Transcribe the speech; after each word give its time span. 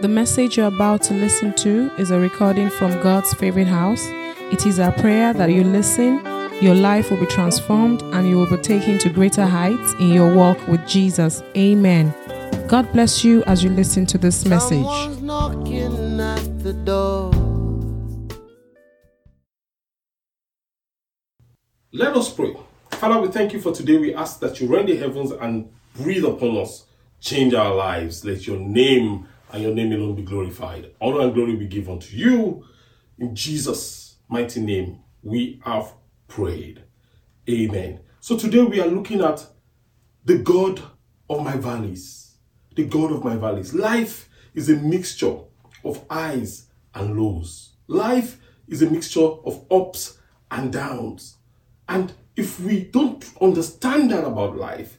The 0.00 0.08
message 0.08 0.56
you're 0.56 0.68
about 0.68 1.02
to 1.02 1.14
listen 1.14 1.52
to 1.56 1.90
is 1.98 2.10
a 2.10 2.18
recording 2.18 2.70
from 2.70 2.90
God's 3.02 3.34
favorite 3.34 3.66
house. 3.66 4.02
It 4.50 4.64
is 4.64 4.80
our 4.80 4.92
prayer 4.92 5.34
that 5.34 5.50
you 5.50 5.62
listen, 5.62 6.24
your 6.62 6.74
life 6.74 7.10
will 7.10 7.20
be 7.20 7.26
transformed, 7.26 8.00
and 8.14 8.26
you 8.26 8.38
will 8.38 8.48
be 8.48 8.56
taken 8.62 8.96
to 8.96 9.10
greater 9.10 9.44
heights 9.44 9.92
in 10.00 10.08
your 10.08 10.34
walk 10.34 10.56
with 10.68 10.88
Jesus. 10.88 11.42
Amen. 11.54 12.14
God 12.66 12.90
bless 12.94 13.22
you 13.22 13.44
as 13.44 13.62
you 13.62 13.68
listen 13.68 14.06
to 14.06 14.16
this 14.16 14.46
message. 14.46 14.78
Someone's 14.78 15.20
knocking 15.20 16.18
at 16.18 16.62
the 16.62 16.72
door. 16.72 17.30
Let 21.92 22.16
us 22.16 22.32
pray. 22.32 22.56
Father, 22.92 23.20
we 23.20 23.28
thank 23.28 23.52
you 23.52 23.60
for 23.60 23.72
today. 23.72 23.98
We 23.98 24.14
ask 24.14 24.40
that 24.40 24.62
you 24.62 24.66
rend 24.66 24.88
the 24.88 24.96
heavens 24.96 25.30
and 25.30 25.70
breathe 25.94 26.24
upon 26.24 26.56
us. 26.56 26.86
Change 27.20 27.52
our 27.52 27.74
lives. 27.74 28.24
Let 28.24 28.46
your 28.46 28.58
name 28.58 29.26
and 29.52 29.62
your 29.62 29.74
name 29.74 29.92
alone 29.92 30.14
be 30.14 30.22
glorified. 30.22 30.92
Honor 31.00 31.20
and 31.20 31.34
glory 31.34 31.56
be 31.56 31.66
given 31.66 31.98
to 31.98 32.16
you. 32.16 32.64
In 33.18 33.34
Jesus' 33.34 34.16
mighty 34.28 34.60
name, 34.60 35.00
we 35.22 35.60
have 35.64 35.92
prayed. 36.28 36.82
Amen. 37.48 38.00
So 38.20 38.36
today 38.36 38.62
we 38.62 38.80
are 38.80 38.86
looking 38.86 39.20
at 39.20 39.44
the 40.24 40.38
God 40.38 40.80
of 41.28 41.42
my 41.42 41.56
valleys. 41.56 42.36
The 42.76 42.84
God 42.84 43.12
of 43.12 43.24
my 43.24 43.36
valleys. 43.36 43.74
Life 43.74 44.28
is 44.54 44.70
a 44.70 44.76
mixture 44.76 45.38
of 45.84 46.04
highs 46.10 46.66
and 46.94 47.18
lows. 47.18 47.74
Life 47.88 48.38
is 48.68 48.82
a 48.82 48.90
mixture 48.90 49.20
of 49.20 49.64
ups 49.70 50.18
and 50.50 50.72
downs. 50.72 51.36
And 51.88 52.12
if 52.36 52.60
we 52.60 52.84
don't 52.84 53.24
understand 53.40 54.10
that 54.12 54.24
about 54.24 54.56
life, 54.56 54.98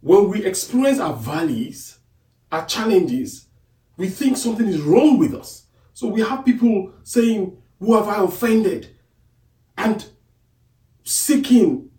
when 0.00 0.28
we 0.28 0.44
experience 0.44 0.98
our 0.98 1.14
valleys, 1.14 1.98
our 2.50 2.66
challenges, 2.66 3.48
we 3.96 4.08
think 4.08 4.36
something 4.36 4.66
is 4.66 4.80
wrong 4.80 5.18
with 5.18 5.34
us. 5.34 5.66
So 5.94 6.08
we 6.08 6.22
have 6.22 6.44
people 6.44 6.92
saying, 7.02 7.56
Who 7.78 7.94
have 7.96 8.08
I 8.08 8.22
offended? 8.22 8.96
And 9.76 10.04
seeking 11.04 11.90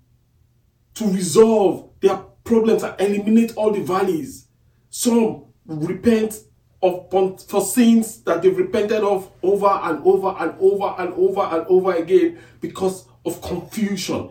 to 0.96 1.06
resolve 1.08 1.90
their 2.00 2.18
problems 2.44 2.84
and 2.84 2.96
eliminate 3.00 3.56
all 3.56 3.72
the 3.72 3.82
valleys. 3.82 4.48
Some 4.90 5.46
repent 5.66 6.40
of 6.82 7.10
for 7.48 7.62
sins 7.62 8.22
that 8.24 8.42
they've 8.42 8.58
repented 8.58 9.02
of 9.02 9.32
over 9.42 9.68
and 9.68 10.06
over 10.06 10.36
and 10.38 10.54
over 10.60 10.96
and 11.02 11.14
over 11.14 11.42
and 11.42 11.66
over 11.68 11.94
again 11.94 12.38
because 12.60 13.08
of 13.26 13.42
confusion. 13.42 14.30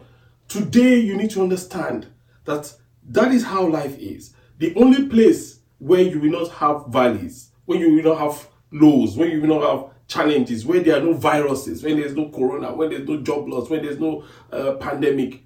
Today 0.49 0.99
you 0.99 1.17
need 1.17 1.31
to 1.31 1.43
understand 1.43 2.09
that 2.45 2.73
that 3.09 3.33
is 3.33 3.43
how 3.43 3.67
life 3.67 3.99
is. 3.99 4.35
The 4.59 4.75
only 4.77 5.09
place 5.09 5.61
where 5.79 6.03
you 6.03 6.21
will 6.21 6.31
not 6.31 6.51
have 6.53 6.87
valleys, 6.89 7.52
where 7.73 7.81
you 7.81 7.95
will 7.95 8.15
not 8.15 8.19
have 8.19 8.49
lows, 8.71 9.17
when 9.17 9.31
you 9.31 9.41
will 9.41 9.61
not 9.61 9.71
have 9.71 9.91
challenges, 10.09 10.67
when 10.67 10.83
there 10.83 10.97
are 10.97 11.01
no 11.03 11.15
viruses, 11.15 11.83
when 11.83 11.99
there's 11.99 12.15
no 12.15 12.29
corona, 12.29 12.73
when 12.75 12.91
there's 12.91 13.09
no 13.09 13.21
job 13.23 13.49
loss, 13.49 13.71
when 13.71 13.83
there's 13.83 13.99
no 13.99 14.25
uh, 14.53 14.73
pandemic, 14.75 15.43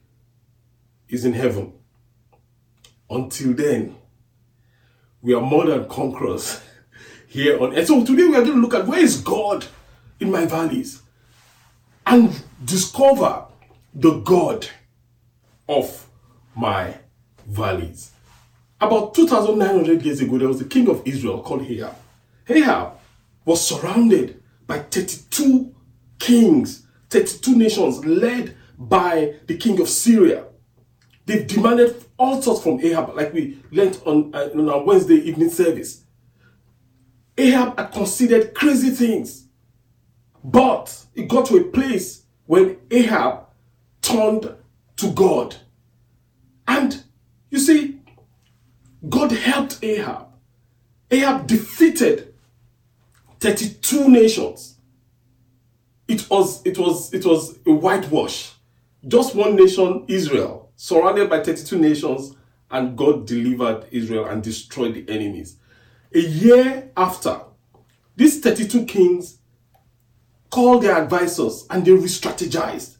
is 1.09 1.25
in 1.25 1.33
heaven. 1.33 1.73
Until 3.09 3.53
then, 3.55 3.97
we 5.23 5.35
are 5.35 5.41
more 5.41 5.67
than 5.67 5.89
conquerors 5.89 6.61
here 7.29 7.61
on 7.63 7.77
earth. 7.77 7.87
So 7.87 8.05
today 8.05 8.25
we 8.25 8.35
are 8.37 8.43
going 8.43 8.57
to 8.57 8.61
look 8.61 8.75
at 8.75 8.87
where 8.87 8.99
is 8.99 9.21
God 9.21 9.67
in 10.19 10.31
my 10.31 10.47
valleys 10.47 11.03
and 12.05 12.43
discover 12.65 13.45
the 13.95 14.19
God 14.21 14.67
of 15.69 16.07
my 16.57 16.97
valleys. 17.47 18.11
About 18.81 19.15
2,900 19.15 20.03
years 20.03 20.21
ago, 20.21 20.39
there 20.39 20.49
was 20.49 20.61
a 20.61 20.65
king 20.65 20.89
of 20.89 21.03
Israel 21.07 21.43
called 21.43 21.63
Ahab. 21.63 21.95
Ahab 22.49 22.99
was 23.45 23.67
surrounded 23.67 24.43
by 24.67 24.79
32 24.81 25.75
kings, 26.19 26.87
32 27.11 27.57
nations 27.57 28.05
led 28.05 28.57
by 28.79 29.35
the 29.47 29.57
king 29.57 29.81
of 29.81 29.89
Syria. 29.89 30.45
They 31.27 31.45
demanded 31.45 32.05
all 32.17 32.41
sorts 32.41 32.63
from 32.63 32.81
Ahab, 32.81 33.15
like 33.15 33.33
we 33.33 33.59
learned 33.71 34.01
on, 34.05 34.35
uh, 34.35 34.51
on 34.55 34.69
our 34.69 34.85
Wednesday 34.85 35.17
evening 35.17 35.51
service. 35.51 36.05
Ahab 37.37 37.79
had 37.79 37.93
considered 37.93 38.55
crazy 38.55 38.91
things, 38.91 39.49
but 40.43 41.05
it 41.15 41.29
got 41.29 41.47
to 41.47 41.57
a 41.57 41.65
place 41.65 42.23
when 42.47 42.79
Ahab 42.91 43.47
turned 44.01 44.55
to 44.97 45.13
God. 45.13 45.57
And 46.67 47.03
you 47.51 47.59
see, 47.59 48.01
God 49.09 49.33
helped 49.33 49.83
Ahab. 49.83 50.29
Ahab 51.11 51.47
defeated 51.47 52.35
32 53.41 54.09
nations. 54.09 54.77
It 56.09 56.29
was 56.31 56.65
it 56.65 56.79
was 56.79 57.13
it 57.13 57.25
was 57.25 57.59
a 57.67 57.73
whitewash. 57.73 58.53
Just 59.07 59.35
one 59.35 59.57
nation, 59.57 60.05
Israel, 60.09 60.73
surrounded 60.77 61.31
by 61.31 61.43
32 61.43 61.79
nations, 61.79 62.35
and 62.71 62.97
God 62.97 63.27
delivered 63.27 63.87
Israel 63.91 64.27
and 64.27 64.43
destroyed 64.43 64.95
the 64.95 65.09
enemies. 65.09 65.57
A 66.15 66.21
year 66.21 66.91
after, 66.97 67.41
these 68.17 68.41
32 68.41 68.87
kings 68.87 69.39
called 70.51 70.83
their 70.83 70.97
advisors 70.97 71.67
and 71.71 71.85
they 71.85 71.93
re-strategized. 71.93 72.97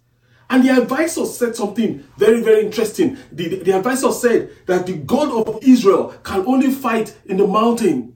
And 0.49 0.65
the 0.65 0.81
advisors 0.81 1.37
said 1.37 1.57
something 1.57 2.05
very, 2.17 2.43
very 2.43 2.65
interesting. 2.65 3.17
The, 3.33 3.63
the 3.63 3.73
advisor 3.73 4.13
said 4.13 4.51
that 4.67 4.87
the 4.87 4.95
God 4.99 5.47
of 5.47 5.59
Israel 5.63 6.15
can 6.23 6.47
only 6.47 6.71
fight 6.71 7.17
in 7.25 7.37
the 7.37 7.47
mountains. 7.47 8.13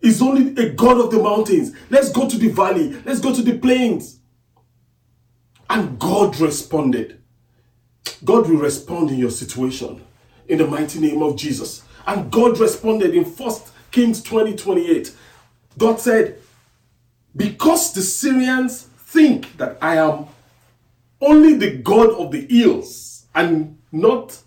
He's 0.00 0.22
only 0.22 0.56
a 0.62 0.70
God 0.70 0.98
of 0.98 1.10
the 1.10 1.22
mountains. 1.22 1.72
Let's 1.90 2.10
go 2.10 2.28
to 2.28 2.38
the 2.38 2.48
valley. 2.48 2.92
Let's 3.04 3.20
go 3.20 3.34
to 3.34 3.42
the 3.42 3.58
plains. 3.58 4.20
And 5.68 5.98
God 5.98 6.38
responded. 6.40 7.20
God 8.24 8.48
will 8.48 8.58
respond 8.58 9.10
in 9.10 9.18
your 9.18 9.30
situation 9.30 10.04
in 10.48 10.58
the 10.58 10.66
mighty 10.66 10.98
name 11.00 11.22
of 11.22 11.36
Jesus. 11.36 11.82
And 12.06 12.30
God 12.30 12.58
responded 12.58 13.14
in 13.14 13.24
First 13.24 13.72
Kings 13.90 14.22
20 14.22 14.56
28. 14.56 15.14
God 15.78 16.00
said, 16.00 16.38
Because 17.36 17.92
the 17.92 18.02
Syrians 18.02 18.82
think 18.82 19.56
that 19.58 19.78
I 19.80 19.96
am 19.96 20.26
only 21.20 21.54
the 21.54 21.76
God 21.78 22.10
of 22.10 22.32
the 22.32 22.46
hills 22.46 23.26
and 23.34 23.78
not 23.92 24.38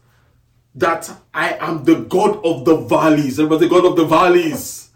that 0.76 1.12
I 1.34 1.54
am 1.60 1.84
the 1.84 2.02
God 2.02 2.44
of 2.44 2.66
the 2.66 2.78
valleys. 2.78 3.40
Everybody, 3.40 3.68
the 3.68 3.76
God 3.76 3.86
of 3.86 3.96
the 3.96 4.06
valleys. 4.06 4.90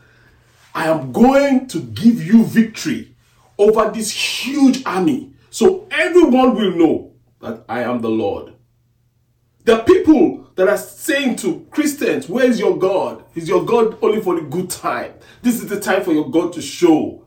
I 0.78 0.90
am 0.90 1.12
going 1.12 1.66
to 1.70 1.80
give 1.80 2.22
you 2.24 2.46
victory 2.46 3.16
over 3.58 3.90
this 3.90 4.12
huge 4.12 4.86
army. 4.86 5.34
So 5.50 5.88
everyone 5.90 6.54
will 6.54 6.72
know 6.74 7.14
that 7.42 7.66
I 7.68 7.82
am 7.82 8.02
the 8.02 8.12
Lord. 8.12 8.54
Are 9.68 9.84
people 9.84 10.52
that 10.54 10.68
are 10.68 10.78
saying 10.78 11.38
to 11.38 11.66
Christians, 11.72 12.30
Where 12.30 12.46
is 12.46 12.60
your 12.60 12.78
God? 12.78 13.24
Is 13.34 13.50
your 13.50 13.66
God 13.66 13.98
only 14.04 14.22
for 14.22 14.36
the 14.36 14.42
good 14.42 14.70
time? 14.70 15.16
This 15.42 15.56
is 15.56 15.68
the 15.68 15.80
time 15.80 16.04
for 16.04 16.14
your 16.14 16.30
God 16.30 16.54
to 16.54 16.62
show. 16.62 17.26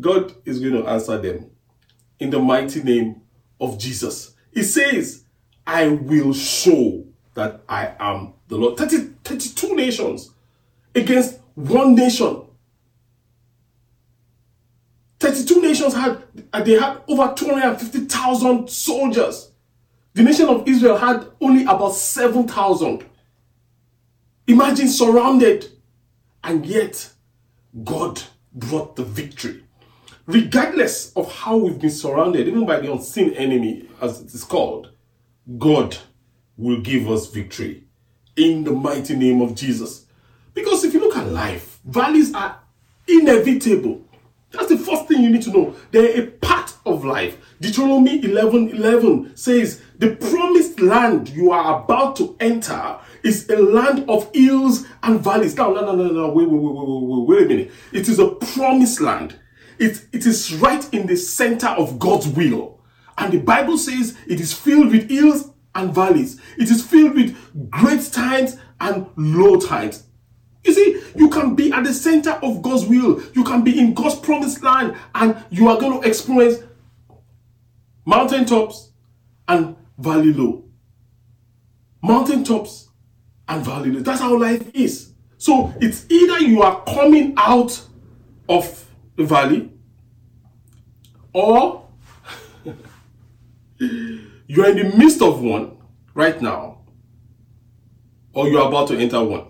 God 0.00 0.34
is 0.46 0.58
going 0.58 0.82
to 0.82 0.88
answer 0.88 1.18
them 1.18 1.50
in 2.18 2.30
the 2.30 2.38
mighty 2.38 2.82
name 2.82 3.20
of 3.60 3.78
Jesus. 3.78 4.34
He 4.50 4.62
says, 4.62 5.24
I 5.66 5.88
will 5.88 6.32
show 6.32 7.04
that 7.34 7.60
I 7.68 7.94
am 8.00 8.32
the 8.48 8.56
Lord. 8.56 8.78
30, 8.78 9.10
32 9.24 9.76
nations 9.76 10.30
against 10.94 11.38
one 11.54 11.94
nation. 11.94 12.46
32 15.20 15.60
nations 15.60 15.94
had 15.94 16.22
uh, 16.52 16.62
they 16.62 16.72
had 16.72 17.00
over 17.08 17.32
250,000 17.34 18.68
soldiers. 18.68 19.52
The 20.14 20.22
nation 20.22 20.48
of 20.48 20.66
Israel 20.66 20.96
had 20.96 21.26
only 21.40 21.62
about 21.62 21.94
7,000. 21.94 23.04
Imagine 24.46 24.88
surrounded 24.88 25.66
and 26.42 26.64
yet 26.64 27.12
God 27.84 28.22
brought 28.52 28.96
the 28.96 29.04
victory 29.04 29.62
regardless 30.28 31.10
of 31.14 31.32
how 31.32 31.56
we've 31.56 31.80
been 31.80 31.90
surrounded, 31.90 32.46
even 32.46 32.64
by 32.64 32.78
the 32.78 32.92
unseen 32.92 33.32
enemy, 33.32 33.88
as 34.00 34.20
it 34.20 34.32
is 34.32 34.44
called, 34.44 34.92
God 35.56 35.96
will 36.56 36.80
give 36.80 37.10
us 37.10 37.28
victory 37.28 37.84
in 38.36 38.62
the 38.62 38.72
mighty 38.72 39.16
name 39.16 39.40
of 39.40 39.54
Jesus. 39.54 40.04
Because 40.54 40.84
if 40.84 40.92
you 40.92 41.00
look 41.00 41.16
at 41.16 41.28
life, 41.28 41.80
valleys 41.84 42.32
are 42.34 42.60
inevitable. 43.08 44.04
That's 44.50 44.68
the 44.68 44.78
first 44.78 45.06
thing 45.06 45.22
you 45.22 45.30
need 45.30 45.42
to 45.42 45.50
know. 45.50 45.76
They're 45.90 46.22
a 46.22 46.26
part 46.26 46.74
of 46.86 47.04
life. 47.04 47.36
Deuteronomy 47.60 48.24
11 48.24 48.70
11 48.70 49.36
says, 49.36 49.82
The 49.98 50.16
promised 50.16 50.80
land 50.80 51.28
you 51.28 51.50
are 51.52 51.82
about 51.82 52.16
to 52.16 52.36
enter 52.40 52.98
is 53.22 53.48
a 53.50 53.56
land 53.56 54.08
of 54.08 54.30
hills 54.34 54.86
and 55.02 55.20
valleys. 55.20 55.56
Now, 55.56 55.72
no, 55.72 55.82
no, 55.82 55.94
no, 55.94 56.08
no, 56.08 56.28
wait, 56.30 56.48
wait, 56.48 56.60
wait, 56.60 56.74
wait, 56.74 57.02
wait, 57.02 57.28
wait 57.28 57.42
a 57.44 57.48
minute. 57.48 57.72
It 57.92 58.08
is 58.08 58.18
a 58.18 58.28
promised 58.28 59.00
land. 59.00 59.38
It, 59.78 60.06
it 60.12 60.26
is 60.26 60.54
right 60.54 60.92
in 60.92 61.06
the 61.06 61.16
center 61.16 61.68
of 61.68 61.98
God's 61.98 62.28
will. 62.28 62.80
And 63.18 63.32
the 63.32 63.38
Bible 63.38 63.76
says 63.76 64.16
it 64.26 64.40
is 64.40 64.52
filled 64.52 64.92
with 64.92 65.10
hills 65.10 65.50
and 65.74 65.94
valleys. 65.94 66.40
It 66.56 66.70
is 66.70 66.84
filled 66.84 67.14
with 67.14 67.70
great 67.70 68.10
times 68.12 68.56
and 68.80 69.08
low 69.16 69.56
times. 69.56 70.04
You 70.68 70.74
see, 70.74 71.02
you 71.16 71.30
can 71.30 71.54
be 71.54 71.72
at 71.72 71.82
the 71.84 71.94
center 71.94 72.32
of 72.42 72.60
God's 72.60 72.84
will. 72.84 73.22
You 73.32 73.42
can 73.42 73.64
be 73.64 73.80
in 73.80 73.94
God's 73.94 74.16
promised 74.16 74.62
land 74.62 74.94
and 75.14 75.42
you 75.48 75.66
are 75.68 75.80
going 75.80 75.98
to 75.98 76.06
experience 76.06 76.58
mountaintops 78.04 78.90
and 79.48 79.76
valley 79.96 80.34
low. 80.34 80.64
Mountaintops 82.02 82.90
and 83.48 83.64
valley 83.64 83.92
low. 83.92 84.00
That's 84.00 84.20
how 84.20 84.38
life 84.38 84.62
is. 84.74 85.14
So 85.38 85.72
it's 85.80 86.04
either 86.10 86.40
you 86.40 86.60
are 86.60 86.84
coming 86.84 87.32
out 87.38 87.80
of 88.46 88.84
the 89.16 89.24
valley 89.24 89.70
or 91.32 91.88
you 93.78 94.64
are 94.64 94.68
in 94.68 94.76
the 94.76 94.96
midst 94.98 95.22
of 95.22 95.40
one 95.40 95.78
right 96.12 96.42
now 96.42 96.82
or 98.34 98.48
you 98.48 98.58
are 98.58 98.68
about 98.68 98.88
to 98.88 98.98
enter 98.98 99.24
one. 99.24 99.46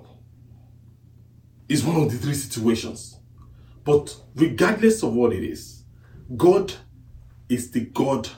It's 1.69 1.83
one 1.83 1.97
of 1.97 2.11
the 2.11 2.19
three 2.19 2.35
situations. 2.35 3.19
But 3.85 4.17
regardless 4.35 5.03
of 5.03 5.15
what 5.15 5.33
it 5.33 5.45
is, 5.45 5.85
God 6.37 6.73
is 7.49 7.71
the 7.71 7.81
God 7.81 8.29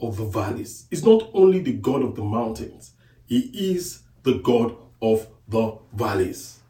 of 0.00 0.16
the 0.16 0.24
valleys. 0.24 0.86
He's 0.90 1.04
not 1.04 1.30
only 1.32 1.60
the 1.60 1.72
God 1.72 2.02
of 2.02 2.14
the 2.16 2.24
mountains, 2.24 2.92
He 3.26 3.38
is 3.74 4.02
the 4.22 4.34
God 4.34 4.76
of 5.00 5.26
the 5.48 5.78
valleys. 5.92 6.60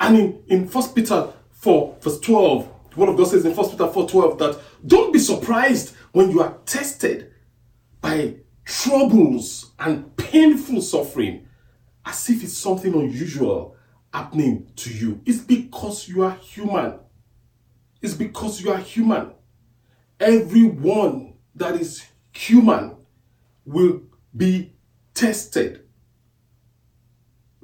And 0.00 0.16
in, 0.16 0.42
in 0.46 0.68
1 0.68 0.88
Peter 0.94 1.32
4, 1.50 1.96
verse 2.00 2.20
12, 2.20 2.68
the 2.90 3.00
word 3.00 3.08
of 3.10 3.16
God 3.16 3.28
says 3.28 3.44
in 3.44 3.54
1 3.54 3.70
Peter 3.70 3.88
4 3.88 4.08
12 4.08 4.38
that 4.38 4.60
don't 4.86 5.12
be 5.12 5.18
surprised 5.18 5.94
when 6.12 6.30
you 6.30 6.40
are 6.42 6.56
tested 6.64 7.32
by 8.00 8.36
troubles 8.64 9.72
and 9.78 10.16
painful 10.16 10.80
suffering 10.80 11.46
as 12.04 12.28
if 12.30 12.42
it's 12.42 12.56
something 12.56 12.92
unusual 12.94 13.73
happening 14.14 14.70
to 14.76 14.94
you. 14.94 15.20
It's 15.26 15.40
because 15.40 16.08
you 16.08 16.22
are 16.22 16.36
human. 16.36 17.00
It's 18.00 18.14
because 18.14 18.62
you 18.62 18.70
are 18.70 18.78
human. 18.78 19.32
Everyone 20.20 21.34
that 21.56 21.74
is 21.74 22.04
human 22.32 22.96
will 23.64 24.02
be 24.36 24.72
tested. 25.14 25.84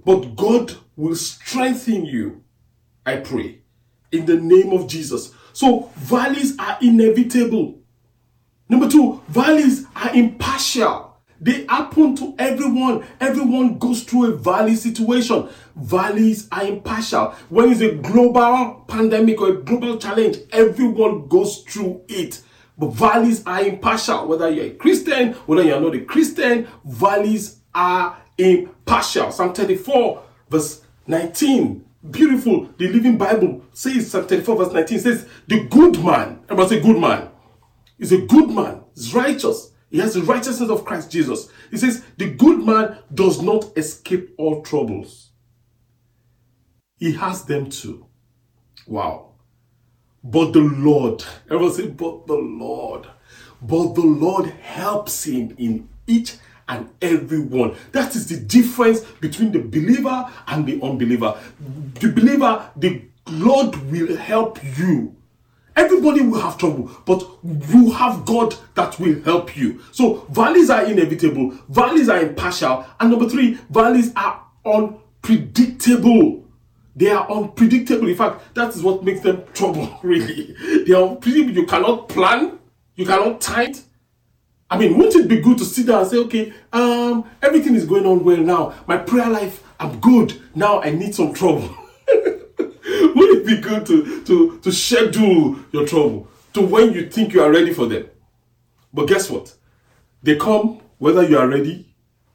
But 0.05 0.35
God 0.35 0.75
will 0.97 1.15
strengthen 1.15 2.05
you, 2.05 2.43
I 3.07 3.17
pray, 3.17 3.61
in 4.11 4.27
the 4.27 4.37
name 4.41 4.73
of 4.73 4.89
Jesus. 4.89 5.33
So, 5.53 5.91
valleys 5.95 6.59
are 6.59 6.79
inevitable. 6.83 7.79
Number 8.69 8.89
two, 8.89 9.23
valleys 9.29 9.87
are 9.95 10.15
impartial. 10.15 11.10
They 11.41 11.65
happen 11.67 12.15
to 12.17 12.35
everyone. 12.39 13.05
Everyone 13.19 13.79
goes 13.79 14.03
through 14.03 14.35
a 14.35 14.37
valley 14.37 14.77
situation. 14.77 15.49
Valleys 15.75 16.49
are 16.53 16.65
impartial. 16.65 17.35
When 17.49 17.71
it's 17.73 17.81
a 17.81 17.95
global 17.95 18.85
pandemic 18.87 19.41
or 19.41 19.49
a 19.49 19.63
global 19.63 19.97
challenge, 19.97 20.39
everyone 20.53 21.29
goes 21.29 21.63
through 21.63 22.03
it. 22.09 22.43
But 22.77 22.93
valleys 22.93 23.43
are 23.47 23.63
impartial. 23.63 24.27
Whether 24.29 24.51
you're 24.51 24.67
a 24.67 24.71
Christian, 24.71 25.33
whether 25.47 25.63
you're 25.63 25.81
not 25.81 25.95
a 25.95 26.01
Christian, 26.01 26.69
valleys 26.85 27.61
are 27.75 28.19
impartial. 28.37 29.31
Psalm 29.31 29.55
34, 29.55 30.23
verse 30.51 30.83
19. 31.07 31.85
Beautiful. 32.11 32.69
The 32.79 32.89
Living 32.89 33.19
Bible 33.19 33.63
says, 33.73 34.11
Psalm 34.11 34.27
34, 34.27 34.57
verse 34.57 34.73
19 34.73 34.99
says, 34.99 35.29
The 35.47 35.65
good 35.65 36.03
man, 36.03 36.41
everybody 36.45 36.77
say 36.77 36.83
good 36.83 36.99
man, 36.99 37.29
is 37.99 38.13
a 38.13 38.19
good 38.19 38.51
man, 38.51 38.83
is 38.95 39.15
righteous. 39.15 39.70
He 39.91 39.99
has 39.99 40.15
the 40.15 40.23
righteousness 40.23 40.71
of 40.71 40.85
Christ 40.85 41.11
Jesus. 41.11 41.49
He 41.71 41.77
says, 41.77 42.05
The 42.17 42.31
good 42.31 42.65
man 42.65 42.99
does 43.13 43.43
not 43.43 43.77
escape 43.77 44.35
all 44.39 44.63
troubles. 44.63 45.31
He 46.97 47.13
has 47.15 47.45
them 47.45 47.71
too. 47.71 48.07
Wow. 48.87 49.31
But 50.23 50.53
the 50.53 50.61
Lord, 50.61 51.25
everyone 51.51 51.73
say, 51.73 51.89
but 51.89 52.27
the 52.27 52.35
Lord, 52.35 53.07
but 53.63 53.95
the 53.95 54.03
Lord 54.03 54.47
helps 54.47 55.25
him 55.25 55.55
in 55.59 55.89
each 56.07 56.37
and 56.69 56.89
every 57.01 57.41
one. 57.41 57.75
That 57.93 58.15
is 58.15 58.29
the 58.29 58.37
difference 58.37 59.01
between 59.01 59.51
the 59.51 59.61
believer 59.61 60.31
and 60.47 60.67
the 60.67 60.81
unbeliever. 60.83 61.39
The 61.95 62.13
believer, 62.13 62.71
the 62.77 63.03
Lord 63.29 63.77
will 63.91 64.17
help 64.17 64.63
you. 64.79 65.17
Everybody 65.81 66.21
will 66.21 66.39
have 66.41 66.59
trouble, 66.59 66.91
but 67.07 67.27
you 67.43 67.91
have 67.93 68.27
God 68.27 68.55
that 68.75 69.01
will 69.01 69.19
help 69.23 69.57
you. 69.57 69.81
So 69.93 70.27
valleys 70.29 70.69
are 70.69 70.85
inevitable, 70.85 71.57
valleys 71.71 72.11
are 72.11 72.21
impartial, 72.21 72.85
and 73.01 73.11
number 73.11 73.27
three, 73.27 73.59
valleys 73.71 74.13
are 74.15 74.45
unpredictable. 74.67 76.45
They 76.95 77.09
are 77.09 77.27
unpredictable. 77.31 78.09
In 78.09 78.15
fact, 78.15 78.55
that 78.55 78.77
is 78.77 78.83
what 78.83 79.03
makes 79.03 79.23
them 79.23 79.43
trouble, 79.55 79.99
really. 80.03 80.55
They 80.87 80.93
are 80.93 81.09
unpredictable. 81.09 81.63
You 81.63 81.67
cannot 81.67 82.11
plan, 82.11 82.59
you 82.97 83.07
cannot 83.07 83.41
time. 83.41 83.73
I 84.71 84.77
mean, 84.77 84.99
wouldn't 84.99 85.17
it 85.17 85.29
be 85.29 85.41
good 85.41 85.57
to 85.59 85.65
sit 85.65 85.87
down 85.87 86.03
and 86.03 86.11
say, 86.11 86.19
okay, 86.19 86.53
um, 86.75 87.25
everything 87.41 87.75
is 87.75 87.87
going 87.87 88.05
on 88.05 88.23
well 88.23 88.37
now. 88.37 88.75
My 88.87 88.99
prayer 88.99 89.31
life, 89.31 89.65
I'm 89.81 89.99
good. 89.99 90.43
Now 90.55 90.83
I 90.83 90.91
need 90.91 91.15
some 91.15 91.33
trouble. 91.33 91.75
Would 93.17 93.39
it 93.39 93.47
be 93.47 93.57
good 93.59 93.87
to, 93.87 94.25
to, 94.25 94.59
to 94.59 94.73
schedule 94.73 95.57
your 95.73 95.87
trouble 95.87 96.29
to 96.55 96.63
when 96.63 96.93
you 96.93 97.09
think 97.09 97.33
you 97.33 97.43
are 97.43 97.51
ready 97.51 97.73
for 97.73 97.87
them? 97.87 98.09
But 98.93 99.09
guess 99.09 99.31
what? 99.31 99.55
They 100.23 100.37
come 100.37 100.81
whether 100.99 101.23
you 101.23 101.39
are 101.39 101.49
ready 101.49 101.95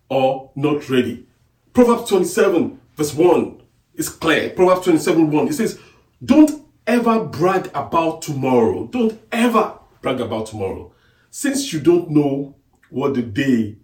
or 0.10 0.52
not 0.56 0.90
ready. 0.90 1.28
Proverbs 1.74 2.10
27, 2.10 2.80
verse 2.96 3.14
1 3.14 3.62
is 3.96 4.10
clear. 4.10 4.50
Proverbs 4.52 4.86
27, 4.86 5.30
1. 5.32 5.48
It 5.48 5.54
says, 5.54 5.80
Don't 6.24 6.66
ever 6.88 7.26
brag 7.26 7.70
about 7.74 8.22
tomorrow. 8.22 8.88
Don't 8.88 9.20
ever 9.32 9.78
brag 10.02 10.22
about 10.22 10.48
tomorrow 10.48 10.92
since 11.36 11.74
you 11.74 11.82
don't 11.82 12.10
know 12.10 12.56
what 12.90 13.14
the 13.14 13.22
day 13.22 13.76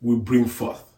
will 0.00 0.16
bring 0.16 0.46
forth. 0.46 0.90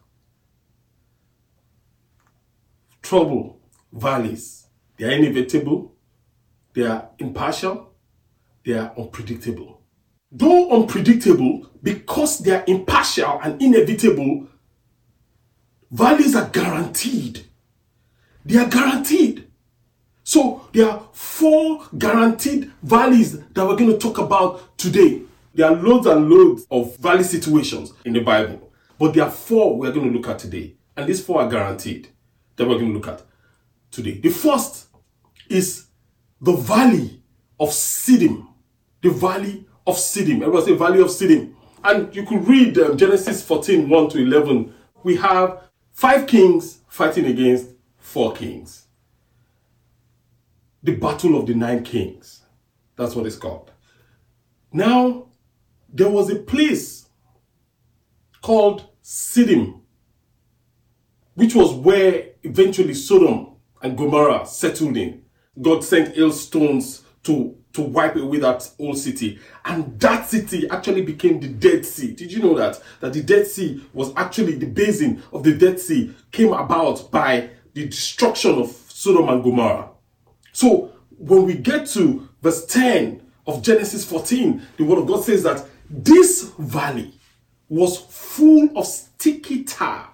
Trouble, 3.01 3.59
valleys, 3.91 4.66
they 4.97 5.05
are 5.05 5.11
inevitable, 5.11 5.95
they 6.73 6.85
are 6.85 7.09
impartial, 7.19 7.93
they 8.65 8.73
are 8.73 8.93
unpredictable. 8.97 9.81
Though 10.31 10.71
unpredictable, 10.71 11.69
because 11.81 12.39
they 12.39 12.51
are 12.51 12.63
impartial 12.67 13.39
and 13.41 13.61
inevitable, 13.61 14.47
valleys 15.89 16.35
are 16.35 16.49
guaranteed. 16.49 17.45
They 18.45 18.57
are 18.57 18.67
guaranteed. 18.67 19.47
So 20.23 20.67
there 20.73 20.89
are 20.89 21.07
four 21.13 21.85
guaranteed 21.97 22.71
valleys 22.83 23.39
that 23.39 23.65
we're 23.65 23.77
going 23.77 23.91
to 23.91 23.97
talk 23.97 24.17
about 24.17 24.77
today. 24.77 25.21
There 25.53 25.65
are 25.65 25.75
loads 25.75 26.05
and 26.05 26.29
loads 26.29 26.67
of 26.69 26.97
valley 26.97 27.23
situations 27.23 27.93
in 28.03 28.13
the 28.13 28.19
Bible, 28.19 28.71
but 28.99 29.13
there 29.13 29.23
are 29.23 29.31
four 29.31 29.77
we're 29.77 29.93
going 29.93 30.11
to 30.11 30.17
look 30.17 30.27
at 30.27 30.39
today. 30.39 30.75
And 30.97 31.07
these 31.07 31.23
four 31.23 31.41
are 31.41 31.49
guaranteed 31.49 32.09
that 32.57 32.67
we're 32.67 32.75
going 32.75 32.89
to 32.89 32.93
look 32.93 33.07
at 33.07 33.21
today. 33.91 34.19
The 34.19 34.29
first 34.29 34.86
is 35.49 35.87
the 36.41 36.53
valley 36.53 37.21
of 37.59 37.69
Siddim. 37.69 38.47
The 39.01 39.09
valley 39.09 39.65
of 39.85 39.95
Siddim. 39.95 40.41
Everybody 40.41 40.65
say 40.65 40.77
valley 40.77 41.01
of 41.01 41.07
Siddim. 41.07 41.53
And 41.83 42.13
you 42.15 42.23
could 42.25 42.47
read 42.47 42.77
um, 42.79 42.97
Genesis 42.97 43.43
14 43.43 43.87
1 43.89 44.09
to 44.09 44.19
11. 44.19 44.73
We 45.03 45.15
have 45.17 45.63
five 45.91 46.27
kings 46.27 46.79
fighting 46.87 47.25
against 47.25 47.69
four 47.97 48.33
kings. 48.33 48.87
The 50.83 50.95
battle 50.95 51.37
of 51.37 51.45
the 51.45 51.55
nine 51.55 51.83
kings. 51.83 52.43
That's 52.95 53.15
what 53.15 53.25
it's 53.25 53.35
called. 53.35 53.71
Now, 54.71 55.27
there 55.91 56.09
was 56.09 56.29
a 56.29 56.35
place 56.35 57.07
called 58.41 58.87
Siddim, 59.03 59.81
which 61.35 61.55
was 61.55 61.73
where 61.73 62.31
eventually 62.43 62.93
Sodom 62.93 63.55
and 63.81 63.97
Gomorrah 63.97 64.45
settled 64.45 64.97
in. 64.97 65.23
God 65.61 65.83
sent 65.83 66.15
hailstones 66.15 67.03
to, 67.23 67.55
to 67.73 67.81
wipe 67.81 68.15
away 68.15 68.39
that 68.39 68.69
old 68.79 68.97
city. 68.97 69.39
And 69.65 69.99
that 69.99 70.27
city 70.27 70.69
actually 70.69 71.01
became 71.01 71.39
the 71.39 71.49
Dead 71.49 71.85
Sea. 71.85 72.13
Did 72.13 72.31
you 72.31 72.41
know 72.41 72.55
that? 72.55 72.81
That 73.01 73.13
the 73.13 73.21
Dead 73.21 73.47
Sea 73.47 73.83
was 73.93 74.13
actually 74.15 74.55
the 74.55 74.67
basin 74.67 75.23
of 75.33 75.43
the 75.43 75.53
Dead 75.53 75.79
Sea 75.79 76.13
came 76.31 76.53
about 76.53 77.11
by 77.11 77.49
the 77.73 77.85
destruction 77.85 78.55
of 78.59 78.69
Sodom 78.69 79.29
and 79.29 79.43
Gomorrah. 79.43 79.89
So 80.53 80.91
when 81.17 81.43
we 81.43 81.55
get 81.55 81.87
to 81.89 82.27
verse 82.41 82.65
10 82.65 83.21
of 83.45 83.61
Genesis 83.61 84.05
14, 84.05 84.61
the 84.77 84.83
word 84.83 84.99
of 84.99 85.07
God 85.07 85.23
says 85.23 85.43
that 85.43 85.65
this 85.89 86.51
valley 86.57 87.13
was 87.69 87.97
full 87.97 88.69
of 88.77 88.85
sticky 88.85 89.63
tar 89.63 90.09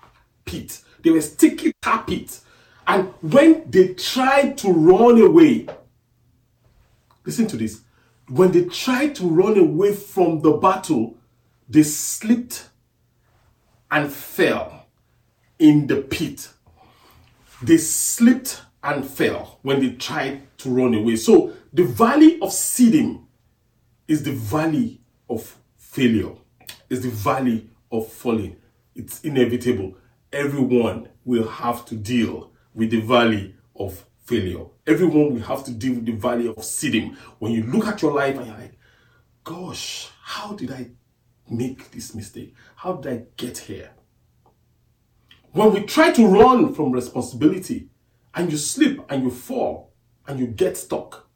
pit. 0.46 0.82
They 1.04 1.12
were 1.12 1.22
sticky 1.22 1.74
tar 1.82 2.04
pits. 2.04 2.43
And 2.88 3.14
when 3.22 3.70
they 3.70 3.94
tried 3.94 4.58
to 4.60 4.72
run 4.72 5.22
away, 5.22 5.68
listen 7.26 7.48
to 7.48 7.58
this. 7.58 7.82
When 8.28 8.52
they 8.52 8.66
tried 8.66 9.16
to 9.16 9.28
run 9.28 9.58
away 9.58 9.94
from 9.94 10.42
the 10.42 10.52
battle, 10.52 11.18
they 11.70 11.84
slipped 11.84 12.70
and 13.92 14.12
fell 14.12 14.88
in 15.60 15.88
the 15.88 15.98
pit. 15.98 16.50
They 17.62 17.78
slipped 17.78 18.62
and 18.84 19.06
fell 19.06 19.60
when 19.62 19.80
they 19.80 19.92
tried 19.92 20.42
to 20.60 20.70
run 20.70 20.94
away. 20.94 21.16
So 21.16 21.54
the 21.72 21.84
valley 21.84 22.36
of 22.42 22.50
Siddim 22.50 23.24
is 24.08 24.24
the 24.24 24.34
valley 24.34 25.02
of 25.30 25.56
failure, 25.78 26.34
is 26.90 27.02
the 27.02 27.10
valley 27.10 27.70
of 27.92 28.12
falling. 28.12 28.58
It's 28.96 29.22
inevitable. 29.22 29.96
Everyone 30.32 31.10
will 31.24 31.48
have 31.48 31.86
to 31.86 31.96
deal 31.96 32.52
with 32.74 32.92
the 32.92 33.02
valley 33.02 33.56
of 33.76 34.06
failure. 34.26 34.66
Everyone 34.88 35.34
will 35.34 35.42
have 35.42 35.64
to 35.66 35.72
deal 35.72 35.96
with 35.96 36.06
the 36.06 36.14
valley 36.14 36.48
of 36.48 36.58
Siddim. 36.58 37.16
When 37.40 37.52
you 37.52 37.64
look 37.64 37.88
at 37.88 38.02
your 38.02 38.14
life 38.14 38.38
and 38.38 38.48
you're 38.48 38.58
like, 38.58 38.78
gosh, 39.44 40.10
how 40.22 40.54
did 40.54 40.72
I 40.72 40.92
make 41.50 41.92
this 41.92 42.16
mistake? 42.16 42.54
How 42.76 42.94
did 42.94 43.14
I 43.14 43.26
get 43.38 43.58
here? 43.58 43.92
When 45.52 45.74
we 45.74 45.82
try 45.82 46.12
to 46.12 46.26
run 46.26 46.74
from 46.74 46.92
responsibility 46.92 47.90
and 48.34 48.52
you 48.52 48.58
slip 48.58 49.06
and 49.10 49.24
you 49.24 49.30
fall 49.30 49.94
and 50.28 50.40
you 50.40 50.48
get 50.48 50.78
stuck, 50.78 51.28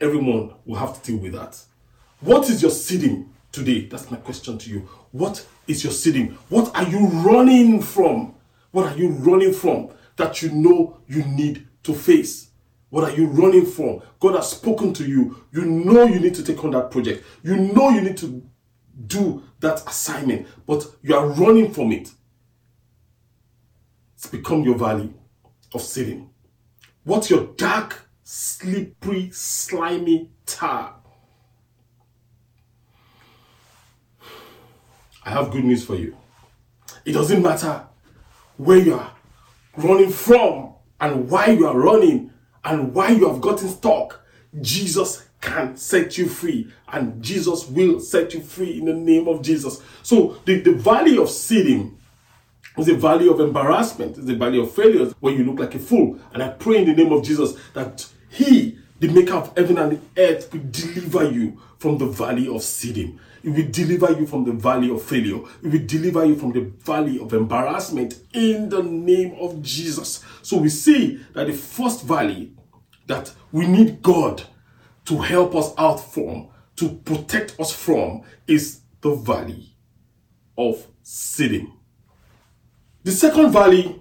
everyone 0.00 0.54
will 0.66 0.76
have 0.76 1.00
to 1.00 1.12
deal 1.12 1.20
with 1.20 1.32
that. 1.32 1.58
What 2.20 2.50
is 2.50 2.60
your 2.60 2.70
Siddim 2.70 3.28
today? 3.50 3.86
That's 3.86 4.10
my 4.10 4.16
question 4.18 4.58
to 4.58 4.70
you. 4.70 4.88
What 5.12 5.46
is 5.66 5.84
your 5.84 5.92
Siddim? 5.92 6.32
What 6.48 6.74
are 6.76 6.84
you 6.88 7.06
running 7.06 7.80
from? 7.80 8.34
What 8.72 8.92
are 8.92 8.98
you 8.98 9.10
running 9.10 9.52
from 9.52 9.90
that 10.16 10.42
you 10.42 10.50
know 10.50 10.98
you 11.06 11.24
need 11.24 11.66
to 11.84 11.94
face? 11.94 12.50
What 12.90 13.04
are 13.04 13.16
you 13.16 13.26
running 13.26 13.64
from? 13.64 14.02
God 14.20 14.34
has 14.34 14.50
spoken 14.50 14.92
to 14.94 15.04
you. 15.04 15.44
You 15.50 15.64
know 15.64 16.04
you 16.04 16.20
need 16.20 16.34
to 16.34 16.42
take 16.44 16.62
on 16.62 16.72
that 16.72 16.90
project. 16.90 17.24
You 17.42 17.56
know 17.56 17.88
you 17.88 18.02
need 18.02 18.18
to 18.18 18.46
do 19.06 19.42
that 19.60 19.82
assignment, 19.86 20.46
but 20.66 20.84
you 21.02 21.16
are 21.16 21.26
running 21.26 21.72
from 21.72 21.92
it. 21.92 22.10
It's 24.14 24.26
become 24.26 24.62
your 24.62 24.76
valley 24.76 25.12
of 25.74 25.80
Siddim. 25.80 26.28
What's 27.04 27.30
your 27.30 27.46
dark, 27.56 28.08
slippery, 28.22 29.30
slimy 29.32 30.30
tar? 30.46 30.96
I 35.24 35.30
have 35.30 35.50
good 35.50 35.64
news 35.64 35.84
for 35.84 35.94
you. 35.94 36.16
It 37.04 37.12
doesn't 37.12 37.42
matter 37.42 37.86
where 38.56 38.78
you 38.78 38.94
are 38.94 39.12
running 39.76 40.10
from 40.10 40.74
and 41.00 41.28
why 41.28 41.46
you 41.46 41.66
are 41.66 41.78
running 41.78 42.30
and 42.64 42.94
why 42.94 43.10
you 43.10 43.28
have 43.28 43.40
gotten 43.40 43.68
stuck. 43.68 44.20
Jesus 44.60 45.26
can 45.40 45.76
set 45.76 46.16
you 46.16 46.28
free 46.28 46.72
and 46.92 47.22
Jesus 47.22 47.66
will 47.68 47.98
set 48.00 48.34
you 48.34 48.40
free 48.40 48.78
in 48.78 48.84
the 48.84 48.94
name 48.94 49.26
of 49.28 49.42
Jesus. 49.42 49.82
So 50.02 50.38
the, 50.44 50.60
the 50.60 50.72
valley 50.72 51.18
of 51.18 51.28
Siddim 51.28 51.94
is 52.78 52.88
a 52.88 52.94
valley 52.94 53.28
of 53.28 53.40
embarrassment, 53.40 54.16
is 54.18 54.28
a 54.28 54.34
valley 54.34 54.60
of 54.60 54.72
failures 54.72 55.14
where 55.20 55.34
you 55.34 55.44
look 55.44 55.58
like 55.58 55.74
a 55.74 55.78
fool. 55.78 56.18
And 56.32 56.42
I 56.42 56.48
pray 56.50 56.78
in 56.78 56.86
the 56.86 56.94
name 56.94 57.12
of 57.12 57.24
Jesus 57.24 57.54
that 57.74 58.06
He, 58.30 58.78
the 59.00 59.08
maker 59.08 59.34
of 59.34 59.56
heaven 59.56 59.78
and 59.78 60.00
earth, 60.16 60.52
will 60.52 60.62
deliver 60.70 61.30
you 61.30 61.60
from 61.78 61.98
the 61.98 62.06
valley 62.06 62.46
of 62.46 62.62
Siddim. 62.62 63.18
It 63.42 63.50
will 63.50 63.70
deliver 63.70 64.12
you 64.12 64.26
from 64.26 64.44
the 64.44 64.52
valley 64.52 64.90
of 64.90 65.02
failure. 65.02 65.40
It 65.62 65.72
will 65.72 65.86
deliver 65.86 66.24
you 66.24 66.36
from 66.36 66.52
the 66.52 66.60
valley 66.84 67.18
of 67.20 67.32
embarrassment 67.32 68.20
in 68.32 68.68
the 68.68 68.82
name 68.82 69.36
of 69.40 69.62
Jesus. 69.62 70.24
So 70.42 70.58
we 70.58 70.68
see 70.68 71.20
that 71.34 71.48
the 71.48 71.52
first 71.52 72.04
valley 72.04 72.52
that 73.06 73.32
we 73.50 73.66
need 73.66 74.02
God 74.02 74.42
to 75.06 75.18
help 75.18 75.54
us 75.54 75.72
out 75.76 75.96
from, 75.96 76.48
to 76.76 76.88
protect 76.88 77.58
us 77.58 77.72
from, 77.72 78.22
is 78.46 78.80
the 79.00 79.14
valley 79.14 79.76
of 80.56 80.86
Siddim. 81.04 81.66
The 83.02 83.12
second 83.12 83.50
valley 83.50 84.00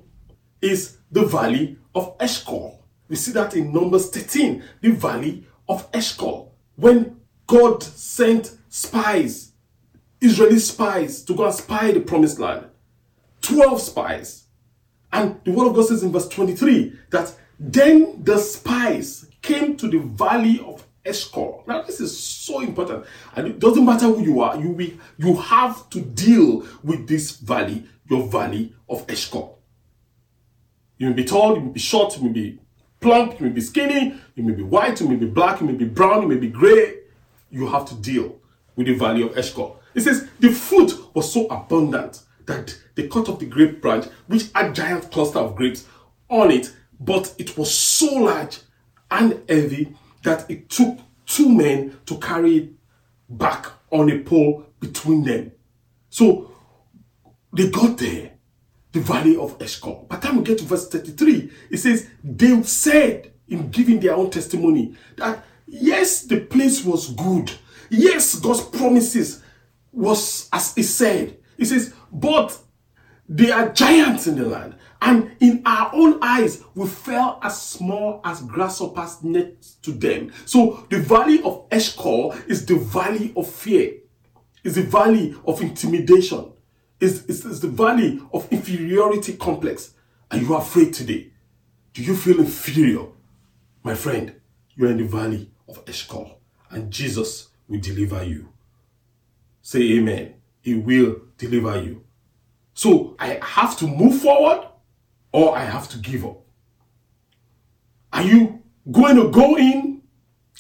is 0.62 0.98
the 1.12 1.26
valley 1.26 1.78
of 1.96 2.16
Eshcol. 2.20 2.86
We 3.10 3.16
see 3.16 3.32
that 3.32 3.56
in 3.56 3.74
Numbers 3.74 4.10
13, 4.10 4.64
the 4.82 4.92
valley 4.92 5.46
of 5.68 5.90
Eshcol. 5.92 6.54
When 6.76 7.21
God 7.52 7.84
sent 7.84 8.56
spies, 8.70 9.52
Israeli 10.22 10.58
spies, 10.58 11.22
to 11.26 11.36
go 11.36 11.44
and 11.44 11.54
spy 11.54 11.92
the 11.92 12.00
promised 12.00 12.40
land. 12.40 12.68
12 13.42 13.82
spies. 13.82 14.46
And 15.12 15.38
the 15.44 15.52
word 15.52 15.68
of 15.68 15.76
God 15.76 15.86
says 15.88 16.02
in 16.02 16.14
verse 16.14 16.30
23 16.30 16.94
that 17.10 17.36
then 17.60 18.24
the 18.24 18.38
spies 18.38 19.30
came 19.42 19.76
to 19.76 19.90
the 19.90 19.98
valley 19.98 20.64
of 20.66 20.88
Eshcol. 21.04 21.66
Now, 21.68 21.82
this 21.82 22.00
is 22.00 22.18
so 22.18 22.62
important. 22.62 23.06
And 23.36 23.50
it 23.50 23.60
doesn't 23.60 23.84
matter 23.84 24.06
who 24.06 24.24
you 24.24 24.40
are, 24.40 24.58
you, 24.58 24.70
will, 24.70 24.92
you 25.18 25.36
have 25.36 25.90
to 25.90 26.00
deal 26.00 26.66
with 26.86 27.06
this 27.06 27.32
valley, 27.32 27.84
your 28.10 28.30
valley 28.30 28.74
of 28.88 29.06
Eshcol. 29.08 29.58
You 30.98 31.08
may 31.08 31.14
be 31.16 31.26
tall, 31.26 31.56
you 31.56 31.64
may 31.64 31.72
be 31.72 31.82
short, 31.82 32.16
you 32.16 32.24
may 32.24 32.32
be 32.32 32.60
plump, 33.02 33.42
you 33.42 33.48
may 33.48 33.52
be 33.52 33.60
skinny, 33.60 34.16
you 34.36 34.44
may 34.44 34.54
be 34.54 34.64
white, 34.64 35.02
you 35.02 35.10
may 35.10 35.18
be 35.18 35.26
black, 35.26 35.60
you 35.60 35.68
may 35.68 35.74
be 35.74 35.84
brown, 35.84 36.22
you 36.22 36.30
may 36.30 36.38
be 36.38 36.48
gray. 36.48 37.01
You 37.52 37.68
have 37.68 37.86
to 37.90 37.96
deal 37.96 38.40
with 38.76 38.88
the 38.88 38.96
valley 38.96 39.22
of 39.22 39.38
Eshcol. 39.38 39.78
It 39.94 40.02
says 40.02 40.28
the 40.40 40.52
fruit 40.52 40.94
was 41.14 41.32
so 41.32 41.48
abundant 41.48 42.22
that 42.46 42.78
they 42.96 43.08
cut 43.08 43.30
off 43.30 43.40
the 43.40 43.46
grape 43.46 43.82
branch, 43.82 44.06
which 44.28 44.50
had 44.54 44.74
giant 44.74 45.12
cluster 45.12 45.40
of 45.40 45.56
grapes 45.56 45.86
on 46.30 46.52
it, 46.52 46.74
but 47.00 47.34
it 47.38 47.58
was 47.58 47.74
so 47.74 48.14
large 48.16 48.60
and 49.10 49.42
heavy 49.48 49.96
that 50.24 50.50
it 50.50 50.70
took 50.70 50.98
two 51.26 51.50
men 51.50 51.98
to 52.06 52.18
carry 52.18 52.58
it 52.58 52.70
back 53.30 53.68
on 53.92 54.10
a 54.10 54.20
pole 54.20 54.66
between 54.80 55.24
them. 55.24 55.52
So 56.10 56.52
they 57.54 57.70
got 57.70 57.98
there, 57.98 58.32
the 58.92 59.00
valley 59.02 59.38
of 59.38 59.62
Eshcol. 59.62 60.06
By 60.10 60.18
the 60.18 60.28
time 60.28 60.38
we 60.38 60.44
get 60.44 60.58
to 60.60 60.66
verse 60.66 60.88
33, 60.88 61.52
it 61.70 61.78
says, 61.78 62.10
They 62.24 62.62
said 62.64 63.32
in 63.48 63.70
giving 63.70 64.00
their 64.00 64.16
own 64.16 64.30
testimony 64.30 64.96
that 65.18 65.44
yes, 65.72 66.24
the 66.24 66.42
place 66.42 66.84
was 66.84 67.10
good. 67.14 67.52
Yes, 67.90 68.36
God's 68.36 68.62
promises 68.62 69.42
was 69.92 70.50
as 70.52 70.76
he 70.76 70.84
said. 70.84 71.38
He 71.58 71.66
says, 71.66 71.94
but 72.12 72.58
they 73.28 73.52
are 73.52 73.72
giants 73.72 74.28
in 74.28 74.36
the 74.36 74.46
land. 74.48 74.76
And 75.02 75.32
in 75.40 75.64
our 75.66 75.90
own 75.94 76.20
eyes, 76.22 76.64
we 76.76 76.88
fell 76.88 77.40
as 77.42 77.60
small 77.62 78.22
as 78.24 78.42
grasshoppers 78.42 79.24
next 79.24 79.82
to 79.84 79.92
them. 79.92 80.32
So 80.46 80.86
the 80.90 81.00
valley 81.00 81.42
of 81.44 81.66
Eshcol 81.72 82.34
is 82.48 82.66
the 82.66 82.76
valley 82.76 83.34
of 83.36 83.50
fear. 83.50 83.94
is 84.64 84.76
the 84.76 84.84
valley 84.84 85.36
of 85.46 85.62
intimidation. 85.62 86.52
is, 87.00 87.26
it's, 87.28 87.46
it's 87.46 87.60
the 87.60 87.68
valley 87.68 88.22
of 88.32 88.48
inferiority 88.52 89.38
complex. 89.38 89.94
Are 90.30 90.38
you 90.38 90.54
afraid 90.56 90.94
today? 90.94 91.32
Do 91.94 92.04
you 92.04 92.16
feel 92.16 92.40
inferior? 92.40 93.08
My 93.84 93.96
friend, 93.96 94.36
you're 94.76 94.92
in 94.92 94.98
the 94.98 95.06
valley 95.06 95.51
of 95.78 96.32
and 96.70 96.92
Jesus 96.92 97.50
will 97.68 97.80
deliver 97.80 98.24
you. 98.24 98.50
Say 99.62 99.94
amen. 99.94 100.36
He 100.62 100.76
will 100.76 101.22
deliver 101.38 101.82
you. 101.82 102.04
So 102.74 103.16
I 103.20 103.40
have 103.42 103.78
to 103.78 103.88
move 103.88 104.22
forward 104.22 104.68
or 105.32 105.56
I 105.56 105.64
have 105.64 105.90
to 105.90 105.98
give 105.98 106.26
up. 106.26 106.40
Are 108.14 108.24
you 108.24 108.62
going 108.92 109.16
to 109.16 109.30
go 109.30 109.58
in 109.58 110.02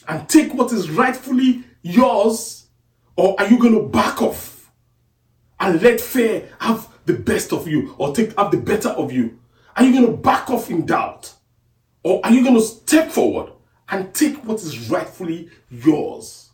and 0.07 0.27
take 0.29 0.53
what 0.53 0.71
is 0.71 0.89
rightfully 0.89 1.63
yours 1.81 2.67
or 3.15 3.39
are 3.39 3.47
you 3.47 3.59
going 3.59 3.73
to 3.73 3.87
back 3.87 4.21
off 4.21 4.71
and 5.59 5.81
let 5.81 5.99
fear 5.99 6.49
have 6.59 6.87
the 7.05 7.13
best 7.13 7.51
of 7.53 7.67
you 7.67 7.95
or 7.97 8.15
take 8.15 8.37
have 8.37 8.51
the 8.51 8.57
better 8.57 8.89
of 8.89 9.11
you? 9.11 9.39
Are 9.75 9.83
you 9.83 9.93
going 9.93 10.05
to 10.05 10.17
back 10.17 10.49
off 10.49 10.69
in 10.69 10.85
doubt 10.85 11.33
or 12.03 12.25
are 12.25 12.31
you 12.31 12.43
going 12.43 12.55
to 12.55 12.61
step 12.61 13.11
forward 13.11 13.51
and 13.91 14.13
take 14.13 14.43
what 14.45 14.61
is 14.61 14.89
rightfully 14.89 15.49
yours? 15.69 16.49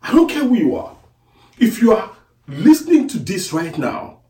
I 0.00 0.12
don't 0.12 0.30
care 0.30 0.44
who 0.44 0.54
you 0.54 0.76
are. 0.76 0.96
If 1.58 1.82
you 1.82 1.92
are 1.92 2.12
listening 2.46 3.08
to 3.08 3.18
this 3.18 3.52
right 3.52 3.76
now, 3.76 4.20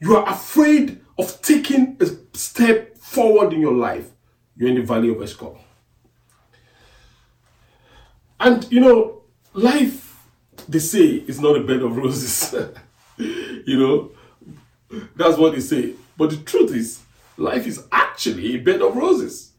you 0.00 0.16
are 0.16 0.28
afraid 0.28 1.00
of 1.18 1.40
taking 1.40 1.96
a 2.00 2.06
step 2.36 2.96
forward 2.98 3.52
in 3.52 3.60
your 3.60 3.72
life, 3.72 4.10
you're 4.56 4.68
in 4.68 4.74
the 4.76 4.82
valley 4.82 5.08
of 5.08 5.16
Eshcol. 5.22 5.58
And 8.38 8.70
you 8.70 8.80
know, 8.80 9.22
life, 9.54 10.18
they 10.68 10.80
say, 10.80 11.06
is 11.26 11.40
not 11.40 11.56
a 11.56 11.60
bed 11.60 11.80
of 11.80 11.96
roses. 11.96 12.54
you 13.16 13.78
know, 13.78 14.12
that's 15.16 15.38
what 15.38 15.54
they 15.54 15.60
say. 15.60 15.94
But 16.18 16.30
the 16.30 16.36
truth 16.36 16.74
is, 16.74 17.02
life 17.36 17.66
is 17.66 17.84
actually 17.90 18.56
a 18.56 18.58
bed 18.58 18.82
of 18.82 18.94
roses. 18.94 19.53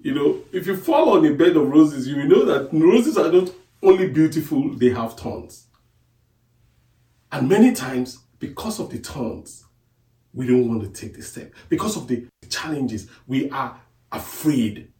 You 0.00 0.14
know, 0.14 0.40
if 0.52 0.66
you 0.66 0.76
fall 0.76 1.16
on 1.16 1.26
a 1.26 1.34
bed 1.34 1.56
of 1.56 1.68
roses, 1.68 2.06
you 2.06 2.16
will 2.16 2.26
know 2.26 2.44
that 2.44 2.72
roses 2.72 3.16
are 3.18 3.32
not 3.32 3.50
only 3.82 4.08
beautiful, 4.08 4.74
they 4.74 4.90
have 4.90 5.14
thorns. 5.14 5.66
And 7.32 7.48
many 7.48 7.72
times, 7.72 8.18
because 8.38 8.78
of 8.78 8.90
the 8.90 8.98
thorns, 8.98 9.64
we 10.32 10.46
don't 10.46 10.68
want 10.68 10.82
to 10.82 11.00
take 11.00 11.16
the 11.16 11.22
step. 11.22 11.52
Because 11.68 11.96
of 11.96 12.06
the 12.06 12.26
challenges, 12.48 13.08
we 13.26 13.50
are 13.50 13.80
afraid 14.12 14.92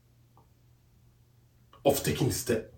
of 1.84 2.02
taking 2.02 2.28
the 2.28 2.34
step. 2.34 2.74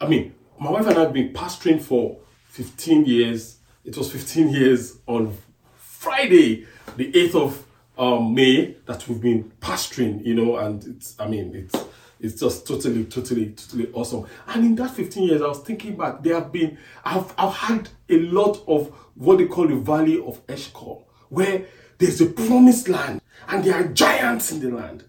I 0.00 0.06
mean, 0.06 0.34
my 0.58 0.70
wife 0.70 0.86
and 0.86 0.98
I 0.98 1.02
have 1.02 1.12
been 1.12 1.32
pastoring 1.32 1.80
for 1.80 2.18
15 2.48 3.06
years. 3.06 3.58
It 3.84 3.96
was 3.96 4.12
15 4.12 4.50
years 4.50 4.98
on 5.06 5.36
Friday, 5.74 6.66
the 6.96 7.10
8th 7.12 7.34
of 7.34 7.66
um, 8.00 8.34
May 8.34 8.76
that 8.86 9.06
we've 9.06 9.20
been 9.20 9.52
pastoring, 9.60 10.24
you 10.24 10.34
know, 10.34 10.56
and 10.56 10.82
it's, 10.84 11.14
I 11.20 11.28
mean, 11.28 11.54
it's, 11.54 11.84
it's 12.18 12.40
just 12.40 12.66
totally, 12.66 13.04
totally, 13.04 13.50
totally 13.50 13.90
awesome. 13.92 14.26
And 14.48 14.64
in 14.64 14.74
that 14.76 14.92
15 14.92 15.22
years, 15.22 15.42
I 15.42 15.48
was 15.48 15.60
thinking 15.60 15.96
back, 15.96 16.22
there 16.22 16.36
have 16.36 16.50
been, 16.50 16.78
I've, 17.04 17.34
I've 17.36 17.54
had 17.54 17.90
a 18.08 18.18
lot 18.20 18.64
of 18.66 18.88
what 19.16 19.36
they 19.36 19.46
call 19.46 19.68
the 19.68 19.76
Valley 19.76 20.18
of 20.18 20.40
Eshcol, 20.48 21.06
where 21.28 21.66
there's 21.98 22.22
a 22.22 22.26
promised 22.26 22.88
land 22.88 23.20
and 23.48 23.62
there 23.62 23.74
are 23.74 23.88
giants 23.88 24.50
in 24.50 24.60
the 24.60 24.74
land. 24.74 25.04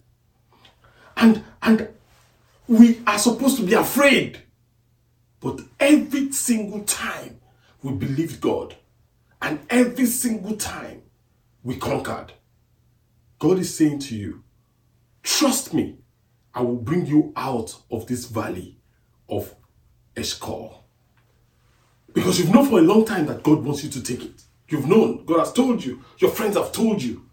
And, 1.15 1.45
and 1.61 1.87
we 2.67 2.99
are 3.07 3.19
supposed 3.19 3.55
to 3.57 3.63
be 3.63 3.73
afraid. 3.73 4.39
But 5.39 5.61
every 5.79 6.33
single 6.33 6.83
time 6.83 7.39
we 7.81 7.93
believed 7.93 8.41
God, 8.41 8.75
and 9.41 9.59
every 9.69 10.07
single 10.07 10.57
time 10.57 11.03
we 11.63 11.77
conquered, 11.77 12.33
God 13.41 13.57
is 13.57 13.75
saying 13.75 13.97
to 14.01 14.15
you, 14.15 14.43
trust 15.23 15.73
me, 15.73 15.97
I 16.53 16.61
will 16.61 16.75
bring 16.75 17.07
you 17.07 17.33
out 17.35 17.75
of 17.89 18.05
this 18.05 18.25
valley 18.25 18.77
of 19.27 19.55
Eshcol. 20.15 20.83
Because 22.13 22.37
you've 22.37 22.53
known 22.53 22.69
for 22.69 22.77
a 22.77 22.83
long 22.83 23.03
time 23.03 23.25
that 23.25 23.41
God 23.41 23.63
wants 23.63 23.83
you 23.83 23.89
to 23.89 24.03
take 24.03 24.23
it. 24.23 24.43
You've 24.69 24.85
known, 24.85 25.25
God 25.25 25.39
has 25.39 25.53
told 25.53 25.83
you, 25.83 26.03
your 26.19 26.29
friends 26.29 26.55
have 26.55 26.71
told 26.71 27.01
you. 27.01 27.25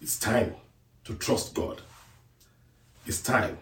It's 0.00 0.18
time 0.18 0.56
to 1.04 1.14
trust 1.14 1.54
God. 1.54 1.82
It's 3.06 3.22
time. 3.22 3.58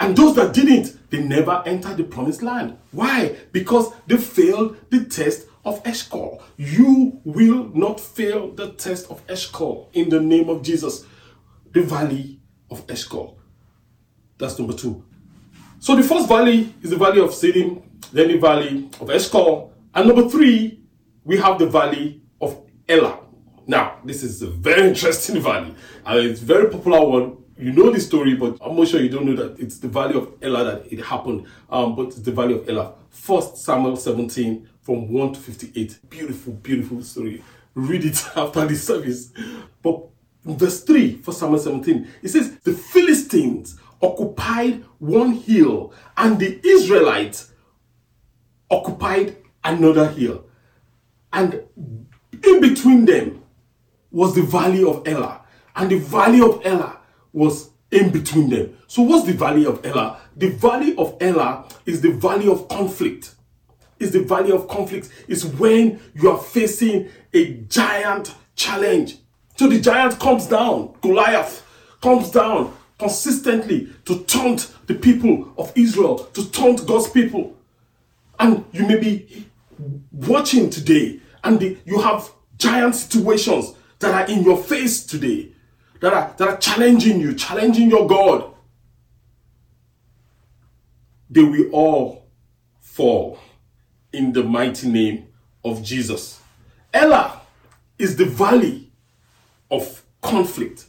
And 0.00 0.16
those 0.16 0.34
that 0.34 0.52
didn't, 0.52 1.10
they 1.10 1.22
never 1.22 1.62
entered 1.64 1.96
the 1.98 2.04
promised 2.04 2.42
land. 2.42 2.76
Why? 2.90 3.36
Because 3.52 3.92
they 4.08 4.16
failed 4.16 4.78
the 4.90 5.04
test 5.04 5.46
of 5.66 5.82
Eshcol. 5.84 6.40
You 6.56 7.20
will 7.24 7.70
not 7.74 8.00
fail 8.00 8.52
the 8.52 8.70
test 8.72 9.10
of 9.10 9.20
Eshcol 9.28 9.90
in 9.92 10.08
the 10.08 10.20
name 10.20 10.48
of 10.48 10.62
Jesus. 10.62 11.04
The 11.72 11.82
valley 11.82 12.40
of 12.70 12.86
Eshcol. 12.88 13.36
That's 14.38 14.58
number 14.58 14.74
two. 14.74 15.04
So 15.80 15.96
the 15.96 16.02
first 16.02 16.28
valley 16.28 16.72
is 16.82 16.90
the 16.90 16.96
valley 16.96 17.20
of 17.20 17.30
Siddim, 17.30 17.82
then 18.12 18.28
the 18.28 18.38
valley 18.38 18.88
of 19.00 19.10
Eshcol, 19.10 19.72
and 19.94 20.06
number 20.08 20.28
three, 20.28 20.80
we 21.24 21.36
have 21.38 21.58
the 21.58 21.66
valley 21.66 22.22
of 22.40 22.62
Elah. 22.88 23.18
Now, 23.66 23.98
this 24.04 24.22
is 24.22 24.40
a 24.42 24.46
very 24.46 24.88
interesting 24.88 25.40
valley, 25.40 25.74
and 26.04 26.18
it's 26.20 26.40
a 26.40 26.44
very 26.44 26.70
popular 26.70 27.04
one. 27.04 27.38
You 27.58 27.72
know 27.72 27.90
the 27.90 28.00
story, 28.00 28.34
but 28.34 28.58
I'm 28.60 28.76
not 28.76 28.86
sure 28.88 29.00
you 29.00 29.08
don't 29.08 29.24
know 29.24 29.34
that 29.36 29.58
it's 29.58 29.78
the 29.78 29.88
valley 29.88 30.14
of 30.14 30.34
Elah 30.42 30.64
that 30.64 30.92
it 30.92 31.02
happened. 31.02 31.46
Um, 31.70 31.96
but 31.96 32.08
it's 32.08 32.20
the 32.20 32.30
valley 32.30 32.54
of 32.54 32.68
Elah. 32.68 32.94
First 33.08 33.56
Samuel 33.56 33.96
17 33.96 34.68
from 34.86 35.12
1 35.12 35.32
to 35.32 35.40
58. 35.40 35.98
Beautiful, 36.08 36.52
beautiful 36.52 37.02
story. 37.02 37.42
Read 37.74 38.04
it 38.04 38.24
after 38.36 38.64
the 38.64 38.76
service. 38.76 39.32
But 39.82 40.00
verse 40.44 40.84
3, 40.84 41.22
for 41.22 41.32
Samuel 41.32 41.58
17, 41.58 42.08
it 42.22 42.28
says, 42.28 42.56
The 42.60 42.72
Philistines 42.72 43.80
occupied 44.00 44.84
one 45.00 45.32
hill, 45.32 45.92
and 46.16 46.38
the 46.38 46.60
Israelites 46.64 47.50
occupied 48.70 49.36
another 49.64 50.08
hill. 50.08 50.44
And 51.32 51.64
in 52.44 52.60
between 52.60 53.06
them 53.06 53.42
was 54.12 54.36
the 54.36 54.42
valley 54.42 54.84
of 54.84 55.06
Elah, 55.06 55.40
and 55.74 55.90
the 55.90 55.98
valley 55.98 56.40
of 56.40 56.64
Elah 56.64 57.00
was 57.32 57.70
in 57.90 58.10
between 58.10 58.50
them. 58.50 58.76
So, 58.86 59.02
what's 59.02 59.26
the 59.26 59.32
valley 59.32 59.66
of 59.66 59.84
Elah? 59.84 60.20
The 60.36 60.50
valley 60.50 60.96
of 60.96 61.16
Elah 61.20 61.68
is 61.86 62.00
the 62.00 62.12
valley 62.12 62.48
of 62.48 62.68
conflict. 62.68 63.35
Is 63.98 64.12
the 64.12 64.22
valley 64.22 64.52
of 64.52 64.68
conflict. 64.68 65.10
Is 65.28 65.46
when 65.46 66.00
you 66.14 66.30
are 66.30 66.38
facing 66.38 67.08
a 67.32 67.54
giant 67.68 68.34
challenge. 68.54 69.18
So 69.56 69.68
the 69.68 69.80
giant 69.80 70.18
comes 70.18 70.46
down, 70.46 70.94
Goliath 71.00 71.64
comes 72.02 72.30
down 72.30 72.76
consistently 72.98 73.88
to 74.04 74.22
taunt 74.24 74.74
the 74.86 74.94
people 74.94 75.52
of 75.58 75.72
Israel, 75.74 76.18
to 76.18 76.50
taunt 76.50 76.86
God's 76.86 77.10
people. 77.10 77.54
And 78.38 78.64
you 78.72 78.86
may 78.86 78.98
be 78.98 79.46
watching 80.12 80.70
today, 80.70 81.20
and 81.44 81.60
the, 81.60 81.78
you 81.84 82.00
have 82.00 82.30
giant 82.58 82.94
situations 82.94 83.74
that 83.98 84.14
are 84.14 84.32
in 84.32 84.42
your 84.42 84.62
face 84.62 85.04
today, 85.04 85.52
that 86.00 86.12
are, 86.12 86.34
that 86.38 86.48
are 86.48 86.56
challenging 86.58 87.20
you, 87.20 87.34
challenging 87.34 87.90
your 87.90 88.06
God, 88.06 88.52
they 91.30 91.42
will 91.42 91.68
all 91.70 92.28
fall 92.80 93.38
in 94.16 94.32
the 94.32 94.42
mighty 94.42 94.88
name 94.88 95.28
of 95.62 95.82
Jesus. 95.82 96.40
Elah 96.94 97.42
is 97.98 98.16
the 98.16 98.24
valley 98.24 98.90
of 99.70 100.02
conflict. 100.22 100.86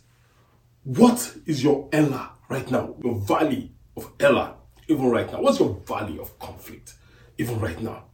What 0.86 1.36
is 1.46 1.62
your 1.62 1.90
Elah 1.92 2.32
right 2.48 2.72
now? 2.72 2.96
Your 3.04 3.16
valley 3.16 3.74
of 3.98 4.10
Elah, 4.22 4.56
even 4.88 5.10
right 5.10 5.30
now. 5.30 5.42
What's 5.42 5.60
your 5.60 5.76
valley 5.86 6.18
of 6.20 6.40
conflict, 6.40 6.94
even 7.38 7.60
right 7.60 7.82
now? 7.82 8.06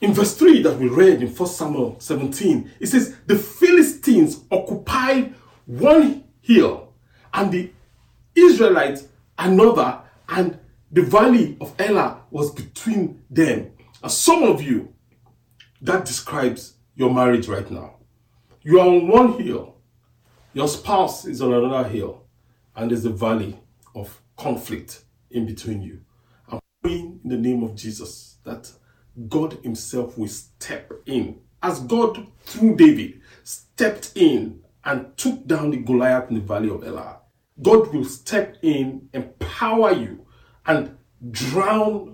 In 0.00 0.12
verse 0.12 0.36
3 0.36 0.62
that 0.62 0.76
we 0.80 0.88
read 0.88 1.22
in 1.22 1.28
1 1.28 1.48
Samuel 1.48 1.94
17, 2.00 2.68
it 2.80 2.86
says, 2.86 3.14
The 3.26 3.36
Philistines 3.36 4.40
occupied 4.50 5.34
one 5.66 6.24
hill, 6.40 6.92
and 7.32 7.52
the 7.52 7.70
Israelites 8.34 9.06
another, 9.38 10.00
and 10.28 10.58
the 10.90 11.02
valley 11.02 11.56
of 11.60 11.72
Elah 11.78 12.21
was 12.32 12.50
between 12.52 13.22
them. 13.30 13.72
And 14.02 14.10
some 14.10 14.42
of 14.42 14.62
you, 14.62 14.94
that 15.82 16.04
describes 16.04 16.74
your 16.94 17.12
marriage 17.12 17.48
right 17.48 17.68
now. 17.70 17.96
You 18.62 18.80
are 18.80 18.86
on 18.86 19.08
one 19.08 19.40
hill, 19.40 19.76
your 20.52 20.68
spouse 20.68 21.24
is 21.24 21.42
on 21.42 21.52
another 21.52 21.88
hill, 21.88 22.24
and 22.76 22.90
there's 22.90 23.04
a 23.04 23.10
valley 23.10 23.58
of 23.94 24.20
conflict 24.36 25.04
in 25.30 25.46
between 25.46 25.82
you. 25.82 26.00
I'm 26.48 26.60
praying 26.82 27.20
in 27.24 27.30
the 27.30 27.36
name 27.36 27.62
of 27.62 27.74
Jesus 27.74 28.36
that 28.44 28.70
God 29.28 29.58
Himself 29.62 30.16
will 30.16 30.28
step 30.28 30.92
in. 31.06 31.40
As 31.62 31.80
God, 31.80 32.26
through 32.44 32.76
David, 32.76 33.20
stepped 33.42 34.12
in 34.14 34.62
and 34.84 35.16
took 35.16 35.46
down 35.46 35.70
the 35.70 35.76
Goliath 35.78 36.28
in 36.28 36.36
the 36.36 36.40
valley 36.40 36.70
of 36.70 36.84
Elah, 36.84 37.18
God 37.60 37.92
will 37.92 38.04
step 38.04 38.56
in, 38.62 39.08
empower 39.12 39.92
you, 39.92 40.26
and 40.66 40.96
drown 41.30 42.11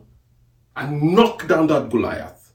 and 0.78 1.02
knock 1.02 1.46
down 1.48 1.66
that 1.66 1.90
Goliath 1.90 2.52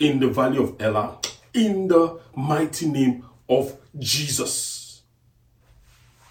in 0.00 0.18
the 0.18 0.28
valley 0.28 0.58
of 0.58 0.74
Elah 0.80 1.18
in 1.54 1.86
the 1.86 2.18
mighty 2.34 2.88
name 2.88 3.24
of 3.48 3.76
Jesus. 3.96 5.02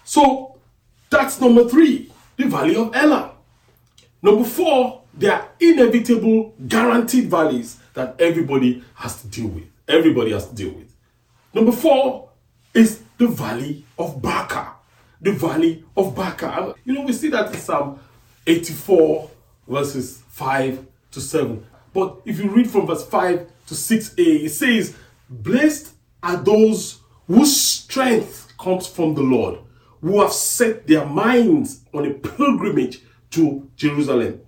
So 0.04 0.58
that's 1.08 1.40
number 1.40 1.66
three, 1.66 2.12
the 2.36 2.44
valley 2.46 2.76
of 2.76 2.94
Elah. 2.94 3.32
Number 4.22 4.44
four, 4.44 5.02
there 5.14 5.32
are 5.32 5.48
inevitable, 5.58 6.54
guaranteed 6.68 7.30
valleys 7.30 7.78
that 7.94 8.20
everybody 8.20 8.84
has 8.94 9.22
to 9.22 9.28
deal 9.28 9.48
with. 9.48 9.64
Everybody 9.88 10.32
has 10.32 10.46
to 10.48 10.54
deal 10.54 10.72
with. 10.72 10.94
Number 11.54 11.72
four 11.72 12.28
is 12.74 13.02
the 13.16 13.26
valley 13.26 13.84
of 13.98 14.20
Baca. 14.20 14.74
The 15.22 15.32
valley 15.32 15.84
of 15.96 16.14
Baca. 16.14 16.74
You 16.84 16.92
know, 16.92 17.02
we 17.02 17.12
see 17.14 17.30
that 17.30 17.52
in 17.52 17.58
Psalm 17.58 17.98
84, 18.46 19.30
verses 19.66 20.22
5 20.28 20.86
to 21.12 21.20
7. 21.20 21.64
But 21.92 22.20
if 22.24 22.38
you 22.38 22.50
read 22.50 22.70
from 22.70 22.86
verse 22.86 23.04
5 23.06 23.50
to 23.66 23.74
6a, 23.74 24.44
it 24.44 24.50
says, 24.50 24.96
Blessed 25.28 25.92
are 26.22 26.36
those 26.36 27.00
whose 27.26 27.56
strength 27.56 28.52
comes 28.58 28.86
from 28.86 29.14
the 29.14 29.22
Lord, 29.22 29.60
who 30.00 30.20
have 30.20 30.32
set 30.32 30.86
their 30.86 31.06
minds 31.06 31.84
on 31.94 32.06
a 32.06 32.14
pilgrimage 32.14 33.00
to 33.30 33.70
Jerusalem. 33.76 34.40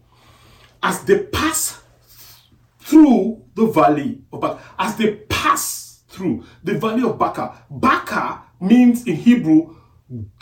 As 0.82 1.04
they 1.04 1.24
pass 1.24 1.80
through 2.80 3.44
the 3.54 3.66
valley 3.66 4.22
of 4.32 4.40
Baca, 4.40 4.60
as 4.78 4.96
they 4.96 5.14
pass 5.28 6.02
through 6.08 6.44
the 6.64 6.74
valley 6.74 7.02
of 7.04 7.18
Baca, 7.18 7.64
Baca 7.70 8.42
means 8.60 9.06
in 9.06 9.16
Hebrew 9.16 9.76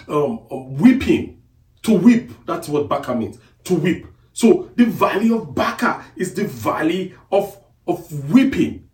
um, 0.09 0.47
um, 0.51 0.77
weeping, 0.77 1.43
to 1.83 1.93
weep. 1.93 2.33
That's 2.47 2.69
what 2.69 2.89
Baca 2.89 3.15
means, 3.15 3.39
to 3.65 3.75
weep. 3.75 4.07
So 4.41 4.71
the 4.75 4.87
valley 4.87 5.31
of 5.31 5.55
Baca 5.55 6.03
is 6.17 6.33
the 6.33 6.45
valley 6.47 7.15
of, 7.31 7.59
of 7.87 8.33
weeping. 8.33 8.89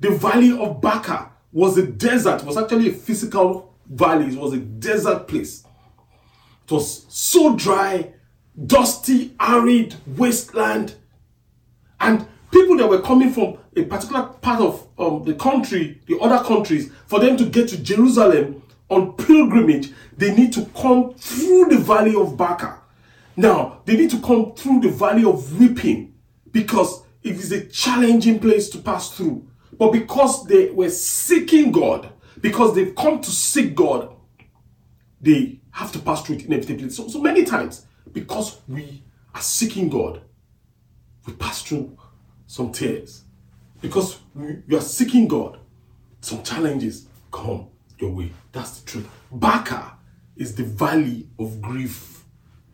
The 0.00 0.10
valley 0.10 0.52
of 0.52 0.82
Baca 0.82 1.30
was 1.50 1.78
a 1.78 1.86
desert, 1.86 2.42
it 2.42 2.46
was 2.46 2.58
actually 2.58 2.90
a 2.90 2.92
physical 2.92 3.74
valley, 3.86 4.26
it 4.26 4.38
was 4.38 4.52
a 4.52 4.58
desert 4.58 5.28
place. 5.28 5.64
It 6.64 6.72
was 6.72 7.06
so 7.08 7.56
dry, 7.56 8.12
dusty, 8.66 9.34
arid 9.40 9.94
wasteland. 10.18 10.96
And 11.98 12.26
people 12.50 12.76
that 12.76 12.90
were 12.90 13.00
coming 13.00 13.32
from 13.32 13.56
a 13.74 13.84
particular 13.84 14.24
part 14.42 14.60
of 14.60 14.86
um, 14.98 15.24
the 15.24 15.32
country, 15.32 16.02
the 16.06 16.18
other 16.18 16.44
countries, 16.44 16.92
for 17.06 17.18
them 17.18 17.38
to 17.38 17.46
get 17.46 17.70
to 17.70 17.78
Jerusalem 17.78 18.62
on 18.90 19.14
pilgrimage, 19.14 19.90
they 20.18 20.36
need 20.36 20.52
to 20.52 20.66
come 20.76 21.14
through 21.14 21.70
the 21.70 21.78
valley 21.78 22.14
of 22.14 22.36
Baca. 22.36 22.81
Now, 23.36 23.80
they 23.84 23.96
need 23.96 24.10
to 24.10 24.20
come 24.20 24.54
through 24.54 24.80
the 24.80 24.90
valley 24.90 25.24
of 25.24 25.58
weeping 25.58 26.14
because 26.50 27.02
it 27.22 27.36
is 27.36 27.52
a 27.52 27.66
challenging 27.66 28.38
place 28.38 28.68
to 28.70 28.78
pass 28.78 29.10
through. 29.10 29.48
But 29.78 29.92
because 29.92 30.44
they 30.46 30.70
were 30.70 30.90
seeking 30.90 31.72
God, 31.72 32.12
because 32.40 32.74
they've 32.74 32.94
come 32.94 33.20
to 33.20 33.30
seek 33.30 33.74
God, 33.74 34.14
they 35.20 35.60
have 35.70 35.92
to 35.92 35.98
pass 35.98 36.22
through 36.22 36.36
it 36.36 36.46
inevitably. 36.46 36.90
So, 36.90 37.08
so 37.08 37.20
many 37.20 37.44
times, 37.44 37.86
because 38.12 38.60
we 38.68 39.02
are 39.34 39.40
seeking 39.40 39.88
God, 39.88 40.20
we 41.26 41.32
pass 41.34 41.62
through 41.62 41.96
some 42.46 42.72
tears. 42.72 43.24
Because 43.80 44.18
we, 44.34 44.58
we 44.68 44.76
are 44.76 44.82
seeking 44.82 45.26
God, 45.26 45.58
some 46.20 46.42
challenges 46.42 47.06
come 47.30 47.68
your 47.98 48.10
way. 48.10 48.32
That's 48.52 48.80
the 48.80 48.90
truth. 48.90 49.08
Baca 49.30 49.96
is 50.36 50.54
the 50.54 50.64
valley 50.64 51.28
of 51.38 51.60
grief 51.62 52.21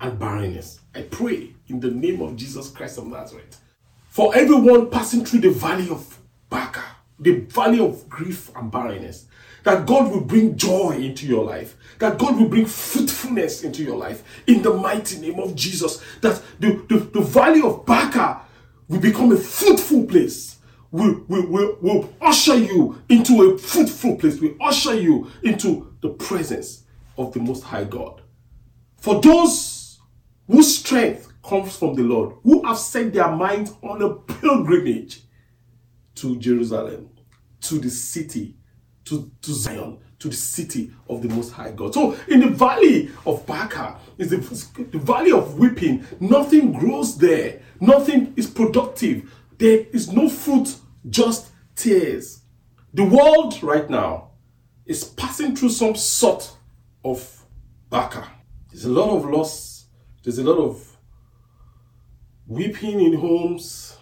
and 0.01 0.19
barrenness. 0.19 0.81
I 0.95 1.03
pray 1.03 1.55
in 1.69 1.81
the 1.81 1.91
name 1.91 2.21
of 2.23 2.37
Jesus 2.37 2.71
Christ 2.71 2.99
of 2.99 3.07
Nazareth 3.07 3.61
for 4.09 4.35
everyone 4.35 4.91
passing 4.91 5.25
through 5.25 5.41
the 5.41 5.51
valley 5.51 5.89
of 5.91 6.19
Baca, 6.51 6.83
the 7.21 7.41
valley 7.41 7.79
of 7.79 8.09
grief 8.09 8.51
and 8.57 8.71
barrenness, 8.71 9.27
that 9.65 9.87
God 9.87 10.11
will 10.11 10.23
bring 10.23 10.57
joy 10.57 10.93
into 10.93 11.27
your 11.27 11.45
life, 11.45 11.77
that 11.99 12.19
God 12.19 12.37
will 12.37 12.49
bring 12.49 12.67
fruitfulness 12.67 13.65
into 13.65 13.83
your 13.83 13.97
life 13.97 14.25
in 14.47 14.63
the 14.63 14.73
mighty 14.73 15.21
name 15.21 15.39
of 15.39 15.55
Jesus, 15.55 16.03
that 16.21 16.43
the, 16.59 16.83
the, 16.89 16.99
the 16.99 17.21
valley 17.21 17.61
of 17.63 17.85
Baca 17.85 18.41
will 18.89 19.01
become 19.01 19.31
a 19.33 19.37
fruitful 19.37 20.07
place. 20.07 20.57
Will 20.91 21.23
will 21.29 21.47
will 21.47 21.79
will 21.83 22.15
usher 22.19 22.57
you 22.57 23.01
into 23.11 23.43
a 23.43 23.59
fruitful 23.59 24.17
place. 24.17 24.41
We 24.41 24.57
usher 24.59 24.95
you 24.99 25.31
into 25.43 25.95
the 26.01 26.09
presence 26.09 26.85
of 27.19 27.35
the 27.35 27.41
Most 27.41 27.63
High 27.63 27.85
God. 27.85 28.23
For 28.97 29.21
those 29.21 29.78
whose 30.49 30.79
strength 30.79 31.33
comes 31.43 31.77
from 31.77 31.95
the 31.95 32.03
Lord, 32.03 32.35
who 32.43 32.65
have 32.67 32.79
set 32.79 33.13
their 33.13 33.31
minds 33.31 33.73
on 33.83 34.03
a 34.03 34.15
pilgrimage 34.15 35.23
to 36.17 36.37
Jerusalem, 36.39 37.11
to 37.61 37.79
the 37.79 37.91
city, 37.91 38.57
to, 39.05 39.31
to 39.43 39.53
Zion, 39.53 39.99
to 40.19 40.29
the 40.29 40.35
city 40.35 40.91
of 41.09 41.23
the 41.23 41.29
Most 41.29 41.53
High 41.53 41.71
God. 41.71 41.95
So, 41.95 42.17
in 42.29 42.41
the 42.41 42.49
valley 42.49 43.11
of 43.25 43.47
Baca, 43.47 43.99
is 44.19 44.31
the, 44.31 44.85
the 44.91 44.99
valley 44.99 45.33
of 45.33 45.59
weeping. 45.59 46.05
Nothing 46.19 46.73
grows 46.73 47.17
there, 47.17 47.63
nothing 47.81 48.35
is 48.37 48.49
productive. 48.49 49.33
There 49.59 49.87
is 49.93 50.13
no 50.13 50.29
fruit, 50.29 50.77
just 51.09 51.51
tears. 51.75 52.43
The 52.95 53.05
world 53.05 53.63
right 53.63 53.89
now 53.89 54.31
is 54.87 55.05
passing 55.05 55.55
through 55.55 55.71
some 55.71 55.95
sort 55.95 56.51
of 57.05 57.45
Baca. 57.91 58.29
There's 58.71 58.85
a 58.85 58.91
lot 58.91 59.17
of 59.17 59.25
loss, 59.31 59.78
there's 60.29 60.37
a 60.37 60.45
lot 60.45 60.59
of 60.59 60.99
weeping 62.47 63.01
in 63.01 63.15
homes. 63.15 63.97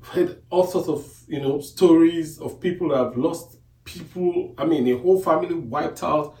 I've 0.00 0.08
heard 0.08 0.42
all 0.48 0.66
sorts 0.66 0.88
of 0.88 1.06
you 1.28 1.38
know 1.38 1.60
stories 1.60 2.38
of 2.38 2.58
people 2.60 2.88
that 2.88 2.96
have 2.96 3.18
lost 3.18 3.58
people, 3.84 4.54
I 4.56 4.64
mean 4.64 4.88
a 4.88 4.96
whole 4.96 5.20
family 5.20 5.54
wiped 5.54 6.02
out. 6.02 6.38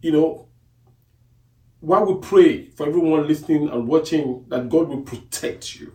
You 0.00 0.12
know, 0.12 0.48
while 1.80 2.06
we 2.06 2.18
pray 2.26 2.70
for 2.70 2.86
everyone 2.86 3.28
listening 3.28 3.68
and 3.68 3.86
watching 3.86 4.46
that 4.48 4.70
God 4.70 4.88
will 4.88 5.02
protect 5.02 5.78
you. 5.78 5.92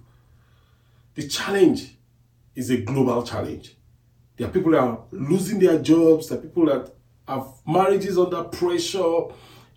The 1.15 1.27
challenge 1.27 1.97
is 2.53 2.69
a 2.69 2.77
global 2.77 3.23
challenge. 3.23 3.75
There 4.37 4.47
are 4.47 4.51
people 4.51 4.73
that 4.73 4.81
are 4.81 4.99
losing 5.09 5.57
their 5.57 5.79
jobs, 5.79 6.29
there 6.29 6.37
are 6.37 6.41
people 6.43 6.67
that 6.67 6.93
have 7.27 7.47
marriages 7.65 8.19
under 8.19 8.43
pressure, 8.43 9.21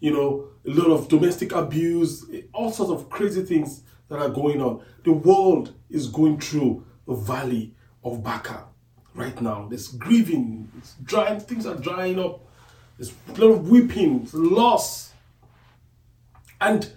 you 0.01 0.13
know, 0.13 0.52
a 0.67 0.71
lot 0.71 0.91
of 0.91 1.09
domestic 1.09 1.53
abuse, 1.53 2.25
all 2.53 2.71
sorts 2.71 2.93
of 2.93 3.11
crazy 3.11 3.43
things 3.43 3.83
that 4.09 4.19
are 4.19 4.29
going 4.29 4.61
on. 4.61 4.85
The 5.05 5.13
world 5.13 5.75
is 5.91 6.07
going 6.09 6.39
through 6.39 6.85
a 7.09 7.17
valley 7.17 7.75
of 8.05 8.23
Baca 8.23 8.65
right 9.15 9.41
now. 9.41 9.67
There's 9.69 9.89
grieving, 9.89 10.71
it's 10.79 10.95
drying, 11.03 11.41
things 11.41 11.67
are 11.67 11.75
drying 11.75 12.19
up. 12.19 12.41
There's 12.99 13.13
a 13.29 13.41
lot 13.41 13.53
of 13.53 13.69
weeping, 13.69 14.29
loss. 14.33 15.13
And 16.61 16.91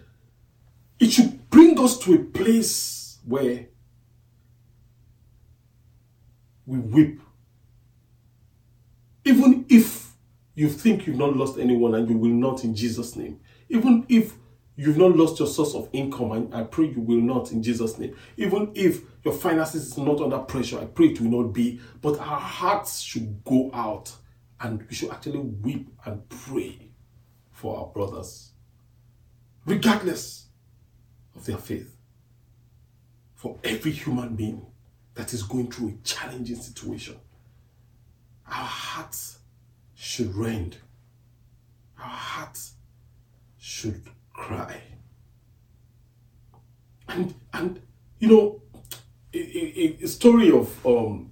it 1.00 1.12
should 1.12 1.50
bring 1.50 1.80
us 1.80 1.98
to 2.00 2.14
a 2.14 2.20
place 2.20 3.18
where 3.26 3.68
we 6.66 6.78
weep. 6.78 7.22
Even 9.24 9.66
if 9.68 10.12
you 10.54 10.70
think 10.70 11.08
you've 11.08 11.18
not 11.18 11.36
lost 11.36 11.58
anyone 11.58 11.96
and 11.96 12.10
you 12.10 12.18
will 12.18 12.30
not 12.30 12.64
in 12.64 12.76
Jesus' 12.76 13.16
name. 13.16 13.40
Even 13.70 14.06
if 14.10 14.34
you've 14.76 14.98
not 14.98 15.16
lost 15.16 15.40
your 15.40 15.48
source 15.48 15.74
of 15.74 15.90
income, 15.94 16.32
and 16.32 16.54
I 16.54 16.64
pray 16.64 16.86
you 16.86 17.02
will 17.02 17.22
not 17.22 17.52
in 17.52 17.64
Jesus' 17.64 17.98
name. 17.98 18.16
Even 18.38 18.72
if 18.76 19.02
your 19.24 19.34
finances 19.34 19.88
is 19.88 19.98
not 19.98 20.22
under 20.22 20.40
pressure, 20.40 20.80
I 20.80 20.86
pray 20.86 21.08
it 21.08 21.22
will 21.22 21.44
not 21.44 21.54
be. 21.54 21.80
But 22.02 22.20
our 22.20 22.40
hearts 22.40 23.00
should 23.00 23.44
go 23.44 23.72
out 23.74 24.12
and 24.60 24.86
we 24.88 24.96
should 24.96 25.12
actually 25.12 25.40
weep 25.40 25.90
and 26.06 26.28
pray 26.30 26.92
for 27.52 27.78
our 27.80 27.88
brothers, 27.88 28.52
regardless 29.66 30.48
of 31.36 31.46
their 31.46 31.58
faith. 31.58 31.96
For 33.34 33.58
every 33.64 33.92
human 33.92 34.36
being 34.36 34.66
that 35.14 35.34
is 35.34 35.44
going 35.44 35.72
through 35.72 35.90
a 35.90 35.94
challenging 36.04 36.56
situation, 36.56 37.18
our 38.48 38.54
hearts 38.54 39.40
should 39.94 40.34
rend. 40.36 40.78
Our 41.98 42.06
hearts 42.06 42.75
should 43.66 44.04
cry. 44.32 44.80
And 47.10 47.34
and 47.52 47.82
you 48.20 48.28
know, 48.28 48.62
a, 49.34 49.38
a, 49.40 49.98
a 50.04 50.08
story 50.08 50.52
of 50.52 50.86
um, 50.86 51.32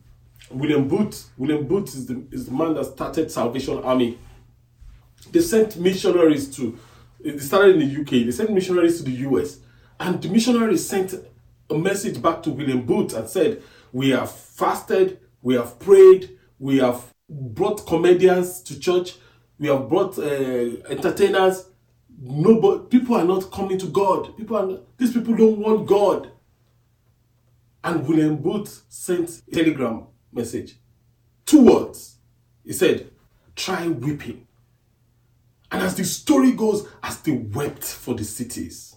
William 0.50 0.88
Booth. 0.88 1.30
William 1.38 1.68
Booth 1.68 1.90
is 1.90 2.08
the 2.08 2.24
is 2.32 2.48
the 2.48 2.52
man 2.52 2.74
that 2.74 2.86
started 2.86 3.32
Salvation 3.32 3.78
Army. 3.84 4.18
They 5.32 5.42
sent 5.42 5.78
missionaries 5.78 6.54
to. 6.56 6.78
They 7.24 7.38
started 7.38 7.76
in 7.80 7.88
the 7.88 8.02
UK. 8.02 8.26
They 8.26 8.32
sent 8.32 8.52
missionaries 8.52 8.98
to 8.98 9.04
the 9.04 9.18
US, 9.30 9.60
and 10.00 10.20
the 10.20 10.30
missionaries 10.30 10.88
sent 10.88 11.14
a 11.70 11.78
message 11.78 12.20
back 12.20 12.42
to 12.44 12.50
William 12.50 12.84
Booth 12.84 13.14
and 13.14 13.30
said, 13.30 13.62
"We 13.92 14.10
have 14.10 14.32
fasted, 14.32 15.20
we 15.44 15.54
have 15.54 15.78
prayed, 15.78 16.32
we 16.58 16.80
have 16.80 17.14
brought 17.30 17.86
comedians 17.86 18.64
to 18.64 18.80
church, 18.80 19.18
we 19.60 19.68
have 19.68 19.88
brought 19.88 20.18
uh, 20.18 20.82
entertainers. 20.90 21.66
No, 22.26 22.62
but 22.62 22.90
people 22.90 23.18
are 23.18 23.26
not 23.26 23.52
coming 23.52 23.78
to 23.80 23.88
God. 23.88 24.38
People 24.38 24.56
are 24.56 24.66
not, 24.66 24.98
these 24.98 25.12
people 25.12 25.36
don't 25.36 25.60
want 25.60 25.86
God." 25.86 26.32
And 27.84 28.08
William 28.08 28.38
Booth 28.38 28.84
sent 28.88 29.42
a 29.46 29.52
telegram 29.52 30.08
message. 30.32 30.78
Two 31.46 31.66
words. 31.66 32.16
He 32.64 32.72
said, 32.72 33.12
try 33.58 33.90
weeping. 33.90 34.48
And 35.70 35.82
as 35.82 35.96
the 35.96 36.06
story 36.06 36.54
goes, 36.54 36.88
as 37.02 37.20
they 37.22 37.34
wept 37.34 37.84
for 37.84 38.16
the 38.16 38.24
cities, 38.24 38.96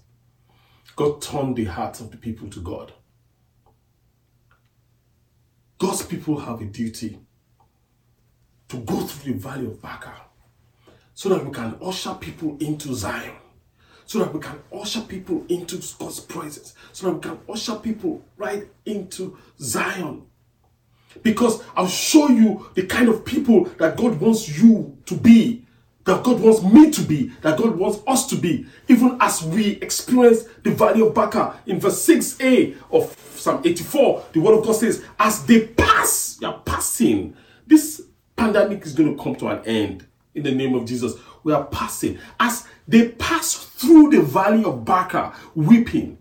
God 0.94 1.20
turned 1.20 1.56
the 1.56 1.64
hearts 1.64 2.00
of 2.00 2.12
the 2.12 2.16
people 2.16 2.48
to 2.50 2.60
God. 2.60 2.92
God's 5.78 6.02
people 6.06 6.38
have 6.38 6.60
a 6.60 6.66
duty 6.66 7.18
to 8.68 8.76
go 8.78 9.00
through 9.00 9.32
the 9.32 9.38
valley 9.38 9.66
of 9.66 9.82
Baca 9.82 10.14
so 11.16 11.30
that 11.30 11.44
we 11.44 11.50
can 11.50 11.76
usher 11.82 12.14
people 12.14 12.56
into 12.60 12.94
Zion 12.94 13.32
so 14.06 14.20
that 14.20 14.32
we 14.32 14.40
can 14.40 14.58
usher 14.72 15.00
people 15.00 15.44
into 15.48 15.82
God's 15.98 16.20
presence, 16.20 16.74
so 16.92 17.06
that 17.06 17.14
we 17.14 17.20
can 17.20 17.38
usher 17.52 17.74
people 17.74 18.24
right 18.36 18.66
into 18.86 19.36
Zion. 19.60 20.22
Because 21.22 21.62
I'll 21.74 21.88
show 21.88 22.28
you 22.28 22.70
the 22.74 22.86
kind 22.86 23.08
of 23.08 23.24
people 23.24 23.64
that 23.78 23.96
God 23.96 24.20
wants 24.20 24.48
you 24.48 24.96
to 25.06 25.16
be, 25.16 25.66
that 26.04 26.22
God 26.22 26.40
wants 26.40 26.62
me 26.62 26.90
to 26.92 27.02
be, 27.02 27.32
that 27.42 27.58
God 27.58 27.76
wants 27.76 27.98
us 28.06 28.28
to 28.28 28.36
be, 28.36 28.66
even 28.86 29.16
as 29.20 29.42
we 29.42 29.72
experience 29.82 30.44
the 30.62 30.70
valley 30.70 31.00
of 31.00 31.12
Baca. 31.12 31.58
In 31.66 31.80
verse 31.80 32.06
6a 32.06 32.76
of 32.92 33.16
Psalm 33.34 33.62
84, 33.64 34.26
the 34.32 34.40
word 34.40 34.58
of 34.58 34.64
God 34.64 34.76
says, 34.76 35.04
As 35.18 35.44
they 35.46 35.66
pass, 35.66 36.38
you're 36.40 36.60
passing, 36.64 37.34
this 37.66 38.02
pandemic 38.36 38.84
is 38.84 38.92
going 38.92 39.16
to 39.16 39.20
come 39.20 39.34
to 39.36 39.48
an 39.48 39.64
end 39.66 40.06
in 40.36 40.42
the 40.42 40.52
name 40.52 40.74
of 40.74 40.84
Jesus. 40.84 41.14
We 41.42 41.52
are 41.52 41.64
passing. 41.64 42.18
As 42.38 42.66
they 42.86 43.08
pass 43.08 43.54
through 43.54 44.10
the 44.10 44.22
valley 44.22 44.64
of 44.64 44.84
Baca 44.84 45.34
weeping, 45.54 46.18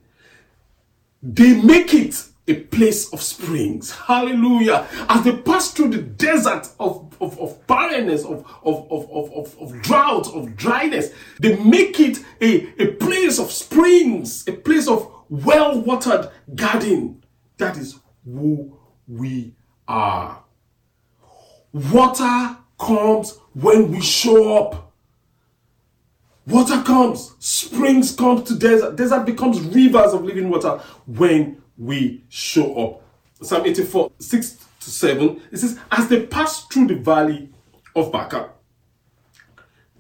they 1.22 1.62
make 1.62 1.94
it 1.94 2.26
a 2.48 2.56
place 2.56 3.12
of 3.12 3.22
springs. 3.22 3.92
Hallelujah. 3.92 4.88
As 5.10 5.24
they 5.24 5.36
pass 5.36 5.72
through 5.72 5.90
the 5.90 6.02
desert 6.02 6.68
of, 6.80 7.16
of, 7.20 7.40
of 7.40 7.66
barrenness, 7.68 8.24
of, 8.24 8.46
of, 8.64 8.88
of, 8.92 9.12
of, 9.12 9.58
of, 9.60 9.82
drought, 9.82 10.28
of 10.34 10.56
dryness, 10.56 11.12
they 11.40 11.58
make 11.58 12.00
it 12.00 12.20
a, 12.42 12.68
a 12.82 12.94
place 12.94 13.40
of 13.40 13.52
springs, 13.52 14.48
a 14.48 14.54
place 14.54 14.88
of 14.88 15.12
well 15.30 15.82
watered 15.82 16.30
garden. 16.54 17.24
That 17.58 17.78
is 17.78 18.00
who 18.24 18.78
we 19.08 19.56
are. 19.88 20.44
Water 21.74 22.58
comes 22.78 23.38
when 23.54 23.92
we 23.92 24.02
show 24.02 24.58
up. 24.58 24.94
Water 26.48 26.82
comes, 26.84 27.34
springs 27.40 28.12
come 28.12 28.44
to 28.44 28.56
desert, 28.56 28.96
desert 28.96 29.26
becomes 29.26 29.60
rivers 29.60 30.14
of 30.14 30.24
living 30.24 30.50
water 30.50 30.80
when 31.08 31.62
we 31.78 32.24
show 32.30 32.76
up. 32.84 33.02
Psalm 33.42 33.66
84, 33.66 34.12
6 34.20 34.66
to 34.82 34.90
7, 34.90 35.42
it 35.52 35.58
says, 35.58 35.80
As 35.92 36.08
they 36.08 36.26
pass 36.26 36.66
through 36.68 36.88
the 36.88 36.96
valley 36.96 37.50
of 37.96 38.12
Baca, 38.12 38.52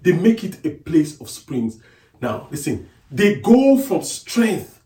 they 0.02 0.12
make 0.12 0.44
it 0.44 0.64
a 0.64 0.70
place 0.70 1.20
of 1.20 1.30
springs. 1.30 1.80
Now, 2.22 2.48
listen, 2.52 2.90
they 3.10 3.36
go 3.36 3.78
from 3.80 4.04
strength 4.04 4.82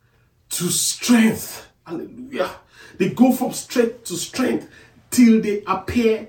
to 0.50 0.70
strength. 0.70 1.68
Hallelujah. 1.86 2.52
They 2.98 3.10
go 3.10 3.34
from 3.34 3.52
strength 3.52 4.06
to 4.06 4.16
strength 4.16 4.70
till 5.10 5.42
they 5.42 5.64
appear 5.68 6.28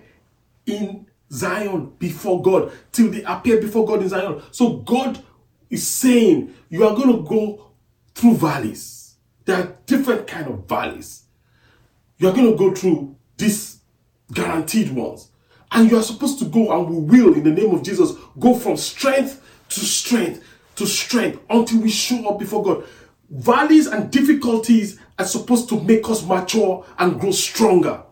in 0.66 1.06
Zion 1.32 1.92
before 1.98 2.42
God, 2.42 2.72
till 2.92 3.10
they 3.10 3.22
appear 3.22 3.60
before 3.60 3.86
God 3.86 4.02
in 4.02 4.08
Zion. 4.08 4.42
So 4.50 4.78
God 4.78 5.22
is 5.68 5.86
saying 5.86 6.54
you 6.68 6.86
are 6.86 6.94
going 6.94 7.16
to 7.16 7.22
go 7.28 7.70
through 8.14 8.36
valleys. 8.36 9.14
There 9.44 9.56
are 9.56 9.76
different 9.86 10.26
kind 10.26 10.48
of 10.48 10.66
valleys. 10.68 11.24
You 12.18 12.28
are 12.28 12.34
going 12.34 12.50
to 12.50 12.56
go 12.56 12.74
through 12.74 13.16
these 13.36 13.80
guaranteed 14.32 14.90
ones. 14.90 15.28
And 15.72 15.90
you 15.90 15.96
are 15.96 16.02
supposed 16.02 16.38
to 16.40 16.46
go 16.46 16.76
and 16.76 17.06
we 17.06 17.20
will, 17.20 17.34
in 17.34 17.44
the 17.44 17.50
name 17.50 17.72
of 17.74 17.82
Jesus, 17.82 18.12
go 18.38 18.54
from 18.54 18.76
strength 18.76 19.40
to 19.68 19.80
strength 19.80 20.44
to 20.80 20.86
strength 20.86 21.38
until 21.50 21.80
we 21.80 21.90
show 21.90 22.26
up 22.28 22.38
before 22.38 22.64
God. 22.64 22.84
Valleys 23.30 23.86
and 23.86 24.10
difficulties 24.10 24.98
are 25.18 25.26
supposed 25.26 25.68
to 25.68 25.80
make 25.80 26.08
us 26.08 26.24
mature 26.24 26.84
and 26.98 27.20
grow 27.20 27.30
stronger. 27.30 28.02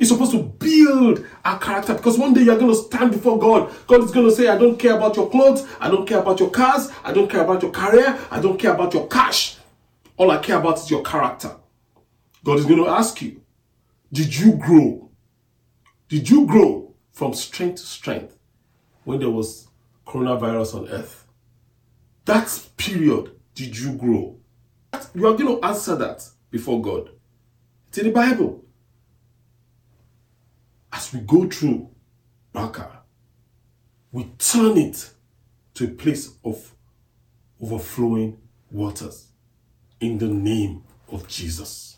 It's 0.00 0.08
supposed 0.08 0.32
to 0.32 0.42
build 0.42 1.26
our 1.44 1.58
character 1.58 1.92
because 1.92 2.16
one 2.16 2.32
day 2.32 2.40
you're 2.40 2.58
going 2.58 2.70
to 2.70 2.74
stand 2.74 3.10
before 3.12 3.38
God. 3.38 3.70
God 3.86 4.02
is 4.02 4.10
going 4.10 4.26
to 4.26 4.34
say, 4.34 4.48
I 4.48 4.56
don't 4.56 4.78
care 4.78 4.96
about 4.96 5.14
your 5.14 5.28
clothes. 5.28 5.68
I 5.78 5.90
don't 5.90 6.06
care 6.06 6.20
about 6.20 6.40
your 6.40 6.48
cars. 6.48 6.90
I 7.04 7.12
don't 7.12 7.30
care 7.30 7.42
about 7.42 7.60
your 7.60 7.70
career. 7.70 8.18
I 8.30 8.40
don't 8.40 8.58
care 8.58 8.72
about 8.72 8.94
your 8.94 9.06
cash. 9.08 9.58
All 10.16 10.30
I 10.30 10.38
care 10.38 10.58
about 10.58 10.78
is 10.78 10.90
your 10.90 11.02
character. 11.02 11.54
God 12.42 12.58
is 12.58 12.64
going 12.64 12.82
to 12.82 12.88
ask 12.88 13.20
you, 13.20 13.42
Did 14.10 14.38
you 14.38 14.54
grow? 14.54 15.10
Did 16.08 16.30
you 16.30 16.46
grow 16.46 16.94
from 17.12 17.34
strength 17.34 17.82
to 17.82 17.86
strength 17.86 18.38
when 19.04 19.20
there 19.20 19.28
was 19.28 19.68
coronavirus 20.06 20.76
on 20.76 20.88
earth? 20.88 21.26
That 22.24 22.68
period, 22.78 23.32
did 23.54 23.78
you 23.78 23.92
grow? 23.92 24.38
You 25.14 25.26
are 25.26 25.36
going 25.36 25.60
to 25.60 25.66
answer 25.66 25.94
that 25.96 26.26
before 26.50 26.80
God. 26.80 27.10
It's 27.88 27.98
in 27.98 28.06
the 28.06 28.12
Bible 28.12 28.64
as 31.00 31.14
we 31.14 31.20
go 31.20 31.48
through 31.48 31.88
Baca, 32.52 33.00
we 34.12 34.24
turn 34.36 34.76
it 34.76 35.08
to 35.72 35.84
a 35.84 35.88
place 35.88 36.34
of 36.44 36.74
overflowing 37.58 38.36
waters 38.70 39.28
in 40.00 40.18
the 40.18 40.26
name 40.26 40.84
of 41.10 41.26
Jesus. 41.26 41.96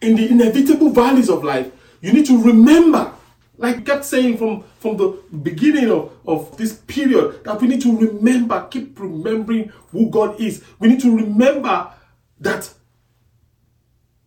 In 0.00 0.16
the 0.16 0.30
inevitable 0.30 0.88
valleys 0.88 1.28
of 1.28 1.44
life, 1.44 1.70
you 2.00 2.14
need 2.14 2.24
to 2.24 2.42
remember, 2.42 3.12
like 3.58 3.76
I 3.76 3.80
kept 3.82 4.06
saying 4.06 4.38
from, 4.38 4.64
from 4.78 4.96
the 4.96 5.22
beginning 5.42 5.90
of, 5.90 6.10
of 6.26 6.56
this 6.56 6.72
period, 6.72 7.44
that 7.44 7.60
we 7.60 7.68
need 7.68 7.82
to 7.82 7.98
remember, 7.98 8.66
keep 8.70 8.98
remembering 8.98 9.72
who 9.92 10.08
God 10.08 10.40
is. 10.40 10.64
We 10.78 10.88
need 10.88 11.00
to 11.00 11.14
remember 11.14 11.92
that 12.38 12.72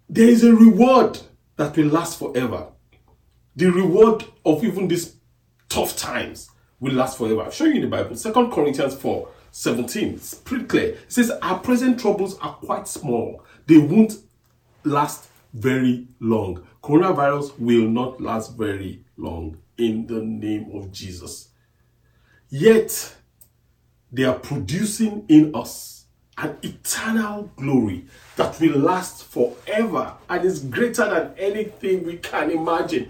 there 0.08 0.30
is 0.30 0.44
a 0.44 0.54
reward 0.54 1.20
that 1.56 1.76
will 1.76 1.88
last 1.88 2.20
forever 2.20 2.68
the 3.56 3.70
reward 3.72 4.26
of 4.46 4.64
even 4.64 4.88
these 4.88 5.16
tough 5.70 5.96
times 5.96 6.50
will 6.80 6.94
last 6.94 7.18
forever. 7.18 7.44
I'll 7.44 7.52
show 7.52 7.66
you 7.66 7.76
in 7.76 7.82
the 7.82 7.88
Bible. 7.88 8.16
Second 8.16 8.52
Corinthians 8.52 8.96
4 8.96 9.28
17. 9.52 10.16
It's 10.16 10.34
pretty 10.34 10.66
clear. 10.66 10.90
It 10.94 11.12
says, 11.12 11.32
Our 11.42 11.60
present 11.60 12.00
troubles 12.00 12.38
are 12.40 12.56
quite 12.56 12.88
small. 12.88 13.44
They 13.68 13.78
won't 13.78 14.16
last 14.84 15.30
very 15.54 16.08
long. 16.20 16.66
Coronavirus 16.82 17.60
will 17.60 17.88
not 17.88 18.20
last 18.20 18.58
very 18.58 19.06
long 19.16 19.58
in 19.78 20.08
the 20.08 20.22
name 20.22 20.72
of 20.74 20.92
Jesus. 20.92 21.50
Yet, 22.50 23.16
they 24.12 24.24
are 24.24 24.38
producing 24.38 25.26
in 25.28 25.56
us 25.56 26.06
an 26.38 26.58
eternal 26.64 27.52
glory 27.56 28.06
that 28.36 28.60
will 28.60 28.80
last 28.80 29.24
forever 29.24 30.14
and 30.30 30.46
is 30.46 30.60
greater 30.60 31.08
than 31.08 31.34
anything 31.38 32.04
we 32.04 32.18
can 32.18 32.50
imagine. 32.50 33.10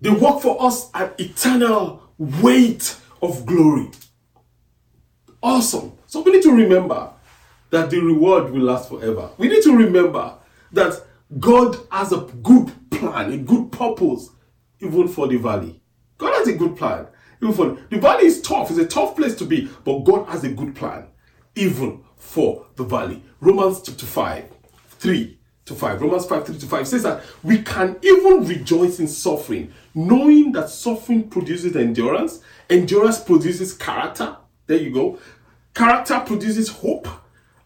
They 0.00 0.10
work 0.10 0.40
for 0.40 0.62
us 0.62 0.90
an 0.94 1.10
eternal 1.18 2.02
weight 2.18 2.96
of 3.22 3.46
glory. 3.46 3.90
Awesome. 5.42 5.92
So 6.06 6.20
we 6.20 6.32
need 6.32 6.42
to 6.42 6.52
remember 6.52 7.10
that 7.70 7.90
the 7.90 8.00
reward 8.00 8.50
will 8.50 8.62
last 8.62 8.88
forever. 8.88 9.30
We 9.38 9.48
need 9.48 9.62
to 9.62 9.76
remember 9.76 10.34
that 10.72 11.02
God 11.38 11.76
has 11.90 12.12
a 12.12 12.20
good 12.42 12.72
plan, 12.90 13.32
a 13.32 13.38
good 13.38 13.72
purpose, 13.72 14.30
even 14.80 15.08
for 15.08 15.28
the 15.28 15.36
valley. 15.36 15.80
God 16.18 16.34
has 16.34 16.48
a 16.48 16.54
good 16.54 16.76
plan. 16.76 17.06
Even 17.42 17.54
for 17.54 17.78
the 17.90 17.98
valley 17.98 18.26
is 18.26 18.40
tough, 18.40 18.70
it's 18.70 18.78
a 18.78 18.86
tough 18.86 19.16
place 19.16 19.34
to 19.36 19.44
be, 19.44 19.68
but 19.84 20.04
God 20.04 20.26
has 20.28 20.44
a 20.44 20.48
good 20.50 20.74
plan, 20.74 21.06
even 21.54 22.02
for 22.16 22.66
the 22.76 22.84
valley. 22.84 23.22
Romans 23.40 23.82
chapter 23.82 24.06
5, 24.06 24.44
3 24.88 25.35
to 25.66 25.74
5. 25.74 26.00
Romans 26.00 26.26
5 26.26 26.46
3 26.46 26.58
to 26.58 26.66
5 26.66 26.88
says 26.88 27.02
that 27.02 27.22
we 27.42 27.62
can 27.62 27.96
even 28.02 28.46
rejoice 28.46 28.98
in 28.98 29.08
suffering, 29.08 29.72
knowing 29.94 30.52
that 30.52 30.70
suffering 30.70 31.28
produces 31.28 31.76
endurance, 31.76 32.40
endurance 32.70 33.20
produces 33.20 33.74
character. 33.74 34.36
There 34.66 34.78
you 34.78 34.90
go. 34.90 35.18
Character 35.74 36.20
produces 36.24 36.68
hope, 36.68 37.08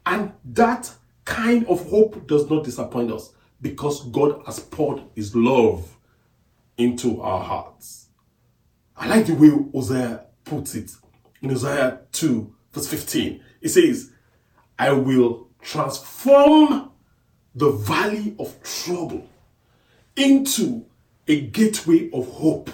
and 0.04 0.32
that 0.44 0.90
kind 1.24 1.66
of 1.66 1.88
hope 1.88 2.26
does 2.26 2.50
not 2.50 2.64
disappoint 2.64 3.12
us 3.12 3.32
because 3.60 4.04
God 4.08 4.42
has 4.46 4.58
poured 4.58 5.02
his 5.14 5.36
love 5.36 5.96
into 6.76 7.20
our 7.20 7.44
hearts. 7.44 8.08
I 8.96 9.06
like 9.06 9.26
the 9.26 9.34
way 9.34 9.50
Hosea 9.72 10.26
puts 10.44 10.74
it 10.74 10.90
in 11.42 11.50
Hosea 11.50 12.00
2, 12.12 12.54
verse 12.72 12.88
15. 12.88 13.42
It 13.60 13.68
says, 13.68 14.10
I 14.78 14.92
will 14.92 15.48
transform 15.60 16.90
the 17.54 17.70
valley 17.70 18.34
of 18.38 18.62
trouble 18.62 19.26
into 20.16 20.84
a 21.26 21.40
gateway 21.40 22.10
of 22.12 22.28
hope. 22.28 22.70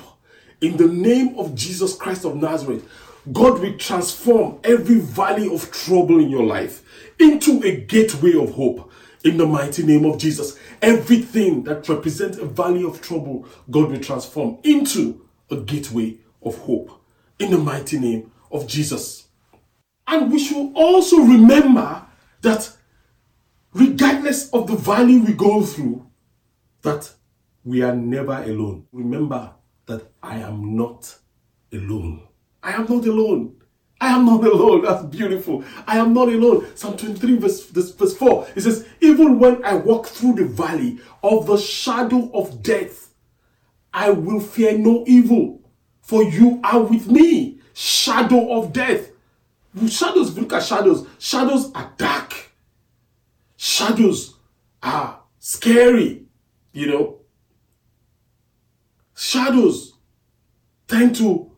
In 0.60 0.76
the 0.76 0.88
name 0.88 1.38
of 1.38 1.54
Jesus 1.54 1.96
Christ 1.96 2.24
of 2.24 2.36
Nazareth, 2.36 2.88
God 3.32 3.60
will 3.60 3.76
transform 3.76 4.60
every 4.64 4.98
valley 5.00 5.52
of 5.52 5.70
trouble 5.70 6.20
in 6.20 6.30
your 6.30 6.44
life 6.44 6.82
into 7.18 7.62
a 7.64 7.76
gateway 7.76 8.34
of 8.34 8.52
hope. 8.52 8.90
In 9.24 9.36
the 9.36 9.46
mighty 9.46 9.82
name 9.82 10.04
of 10.04 10.18
Jesus, 10.18 10.58
everything 10.80 11.64
that 11.64 11.88
represents 11.88 12.38
a 12.38 12.44
valley 12.44 12.84
of 12.84 13.00
trouble, 13.00 13.46
God 13.70 13.90
will 13.90 14.00
transform 14.00 14.58
into 14.62 15.26
a 15.50 15.56
gateway 15.56 16.18
of 16.42 16.56
hope. 16.58 16.90
In 17.38 17.50
the 17.50 17.58
mighty 17.58 17.98
name 17.98 18.30
of 18.52 18.66
Jesus. 18.66 19.26
And 20.06 20.30
we 20.30 20.38
should 20.38 20.72
also 20.74 21.18
remember 21.18 22.06
that 22.42 22.75
regardless 23.76 24.48
of 24.50 24.66
the 24.66 24.76
valley 24.76 25.18
we 25.18 25.34
go 25.34 25.62
through, 25.62 26.06
that 26.82 27.10
we 27.64 27.82
are 27.82 27.94
never 27.94 28.32
alone. 28.42 28.86
Remember 28.92 29.52
that 29.86 30.10
I 30.22 30.38
am 30.38 30.76
not 30.76 31.14
alone. 31.72 32.22
I 32.62 32.72
am 32.72 32.86
not 32.88 33.04
alone. 33.04 33.56
I 34.00 34.08
am 34.08 34.24
not 34.24 34.44
alone. 34.52 34.82
That's 34.82 35.04
beautiful. 35.04 35.64
I 35.86 35.98
am 35.98 36.14
not 36.14 36.28
alone. 36.28 36.66
Psalm 36.74 36.96
23, 36.96 37.36
verse, 37.36 37.64
verse 37.66 38.16
4. 38.16 38.48
It 38.56 38.62
says, 38.62 38.86
Even 39.00 39.38
when 39.38 39.62
I 39.64 39.74
walk 39.74 40.06
through 40.06 40.34
the 40.34 40.46
valley 40.46 40.98
of 41.22 41.46
the 41.46 41.58
shadow 41.58 42.30
of 42.32 42.62
death, 42.62 43.10
I 43.92 44.10
will 44.10 44.40
fear 44.40 44.76
no 44.76 45.04
evil, 45.06 45.60
for 46.02 46.22
you 46.22 46.60
are 46.64 46.82
with 46.82 47.08
me. 47.08 47.60
Shadow 47.74 48.58
of 48.58 48.72
death. 48.72 49.10
Shadows, 49.88 50.36
look 50.38 50.52
at 50.54 50.62
shadows. 50.62 51.06
Shadows 51.18 51.70
are 51.74 51.92
dark 51.98 52.45
shadows 53.66 54.36
are 54.80 55.18
scary, 55.40 56.22
you 56.72 56.86
know. 56.86 57.16
Shadows 59.14 59.94
tend 60.86 61.16
to 61.16 61.50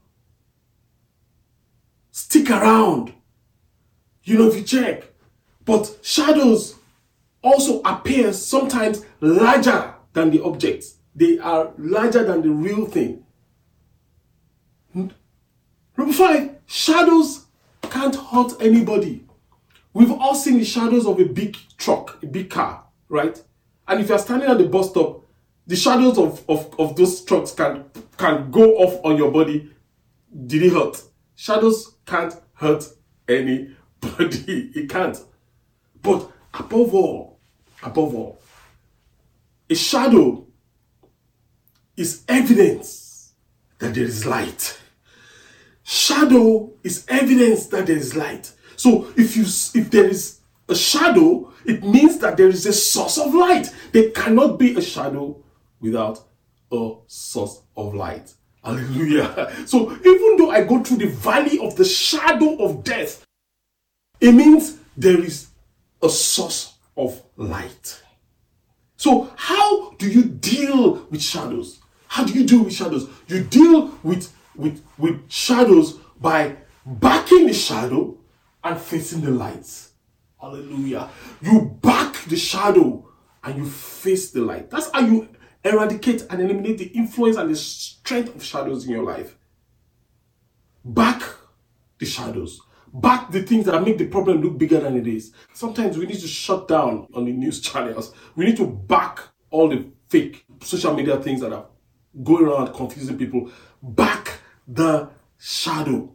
stick 2.11 2.51
around, 2.51 3.13
you 4.25 4.39
know, 4.39 4.49
if 4.49 4.57
you 4.57 4.63
check. 4.63 5.05
But 5.67 5.99
shadows 6.01 6.77
also 7.43 7.83
appear 7.83 8.33
sometimes 8.33 9.05
larger 9.21 9.95
than 10.15 10.31
the 10.31 10.43
objects. 10.43 10.97
They 11.15 11.39
are 11.39 11.73
larger 11.77 12.25
than 12.25 12.41
the 12.41 12.51
real 12.51 12.87
thing. 12.87 13.25
Number 14.95 16.13
five, 16.15 16.57
shadows 16.67 17.45
can't 17.83 18.17
hurt 18.17 18.55
anybody. 18.61 19.28
We've 19.99 20.13
all 20.13 20.37
seen 20.37 20.61
the 20.61 20.65
shadows 20.65 21.09
of 21.09 21.19
a 21.19 21.25
big 21.25 21.57
truck, 21.77 22.23
a 22.23 22.27
big 22.29 22.51
car, 22.51 22.85
right? 23.09 23.37
And 23.89 24.01
if 24.01 24.09
you're 24.09 24.19
standing 24.21 24.49
at 24.49 24.57
the 24.57 24.69
bus 24.69 24.91
stop, 24.91 25.27
the 25.67 25.75
shadows 25.75 26.17
of, 26.19 26.49
of, 26.49 26.73
of 26.79 26.95
those 26.95 27.25
trucks 27.25 27.51
can 27.51 27.85
can 28.17 28.49
go 28.53 28.77
off 28.77 29.05
on 29.05 29.17
your 29.17 29.33
body. 29.33 29.69
Did 30.47 30.63
it 30.63 30.73
hurt? 30.73 31.03
Shadows 31.35 31.97
can't 32.07 32.33
hurt 32.55 32.85
anybody. 33.29 33.75
It 34.77 34.89
can't. 34.89 35.19
But 36.01 36.31
above 36.55 36.95
all, 36.95 37.41
above 37.83 38.15
all, 38.15 38.39
a 39.69 39.75
shadow 39.75 40.47
is 41.97 42.23
evidence 42.29 43.33
that 43.81 43.95
there 43.95 44.05
is 44.05 44.25
light. 44.25 44.79
Shadow 45.83 46.71
is 46.85 47.05
evidence 47.09 47.67
that 47.67 47.89
there 47.89 47.97
is 47.97 48.15
light. 48.15 48.53
So 48.79 49.09
if 49.17 49.37
you 49.37 49.43
if 49.43 49.91
there 49.91 50.05
is 50.05 50.39
a 50.69 50.75
shadow, 50.75 51.53
it 51.67 51.83
means 51.83 52.19
that 52.19 52.37
there 52.37 52.49
is 52.49 52.65
a 52.65 52.73
source 52.73 53.19
of 53.19 53.35
light. 53.35 53.75
There 53.93 54.11
cannot 54.11 54.59
be 54.59 54.77
a 54.77 54.81
shadow 54.81 55.43
without 55.81 56.21
a 56.71 56.95
source 57.09 57.63
of 57.77 57.95
light. 57.95 58.33
Hallelujah. 58.63 59.53
So 59.67 59.93
even 59.93 60.37
though 60.37 60.51
I 60.51 60.63
go 60.63 60.83
through 60.83 60.99
the 60.99 61.09
valley 61.09 61.59
of 61.59 61.75
the 61.75 61.85
shadow 61.85 62.57
of 62.63 62.85
death, 62.85 63.25
it 64.21 64.33
means 64.33 64.79
there 64.97 65.19
is 65.19 65.49
a 66.01 66.09
source 66.09 66.75
of 66.97 67.21
light. 67.37 68.03
So, 68.97 69.31
how 69.37 69.93
do 69.93 70.11
you 70.11 70.25
deal 70.25 71.07
with 71.11 71.23
shadows? 71.23 71.79
How 72.09 72.25
do 72.25 72.33
you 72.33 72.45
deal 72.45 72.65
with 72.65 72.75
shadows? 72.75 73.09
You 73.29 73.45
deal 73.45 73.93
with, 74.03 74.33
with, 74.57 74.83
with 74.99 75.31
shadows 75.31 75.95
by 76.21 76.57
backing 76.85 77.47
the 77.47 77.55
shadow 77.55 78.18
and 78.65 78.79
facing 78.79 79.21
the 79.21 79.31
light. 79.31 79.89
Hallelujah. 80.41 81.11
You 81.41 81.79
back 81.83 82.25
the 82.25 82.37
shadow 82.37 83.09
and 83.43 83.59
you 83.59 83.67
face 83.67 84.31
the 84.31 84.41
light. 84.41 84.71
That's 84.71 84.91
how 84.91 85.01
you 85.01 85.29
eradicate 85.65 86.27
and 86.31 86.41
eliminate 86.41 86.79
the 86.79 86.87
influence 86.87 87.37
and 87.37 87.51
the 87.51 87.57
strength 87.57 88.35
of 88.35 88.43
shadows 88.43 88.85
in 88.85 88.93
your 88.93 89.05
life. 89.05 89.37
Back 90.85 91.23
the 91.99 92.07
shadows. 92.07 92.61
Back 92.93 93.31
the 93.31 93.43
things 93.43 93.67
that 93.67 93.83
make 93.85 93.99
the 93.99 94.07
problem 94.07 94.41
look 94.41 94.57
bigger 94.57 94.81
than 94.81 94.97
it 94.97 95.07
is. 95.07 95.33
Sometimes 95.53 95.99
we 95.99 96.07
need 96.07 96.21
to 96.21 96.29
shut 96.29 96.69
down 96.69 97.07
on 97.15 97.25
the 97.25 97.33
news 97.33 97.61
channels. 97.63 98.15
We 98.37 98.47
need 98.47 98.57
to 98.59 98.67
back 98.67 99.21
all 99.51 99.69
the 99.69 99.87
fake 100.09 100.45
social 100.63 100.95
media 100.95 101.19
things 101.19 101.41
that 101.41 101.53
are 101.53 101.67
going 102.23 102.47
around 102.47 102.73
confusing 102.75 103.19
people. 103.19 103.51
Back 103.83 104.41
the 104.67 105.11
shadow 105.39 106.13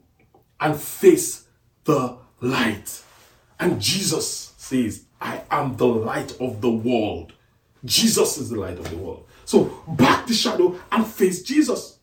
and 0.59 0.79
face 0.79 1.45
the 1.83 2.17
light. 2.43 3.01
And 3.59 3.81
Jesus 3.81 4.53
says, 4.57 5.05
I 5.21 5.41
am 5.49 5.77
the 5.77 5.87
light 5.87 6.39
of 6.39 6.61
the 6.61 6.69
world. 6.69 7.33
Jesus 7.85 8.37
is 8.37 8.49
the 8.49 8.59
light 8.59 8.77
of 8.77 8.89
the 8.89 8.97
world. 8.97 9.25
So 9.45 9.83
back 9.87 10.27
the 10.27 10.33
shadow 10.33 10.79
and 10.91 11.05
face 11.05 11.43
Jesus. 11.43 11.99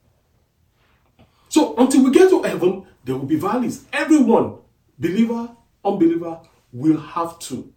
So 1.48 1.74
until 1.76 2.04
we 2.04 2.10
get 2.10 2.30
to 2.30 2.42
heaven, 2.42 2.86
there 3.04 3.16
will 3.16 3.26
be 3.26 3.36
valleys. 3.36 3.84
Everyone, 3.92 4.58
believer, 4.98 5.50
unbeliever, 5.84 6.40
will 6.72 7.00
have 7.00 7.38
to 7.40 7.72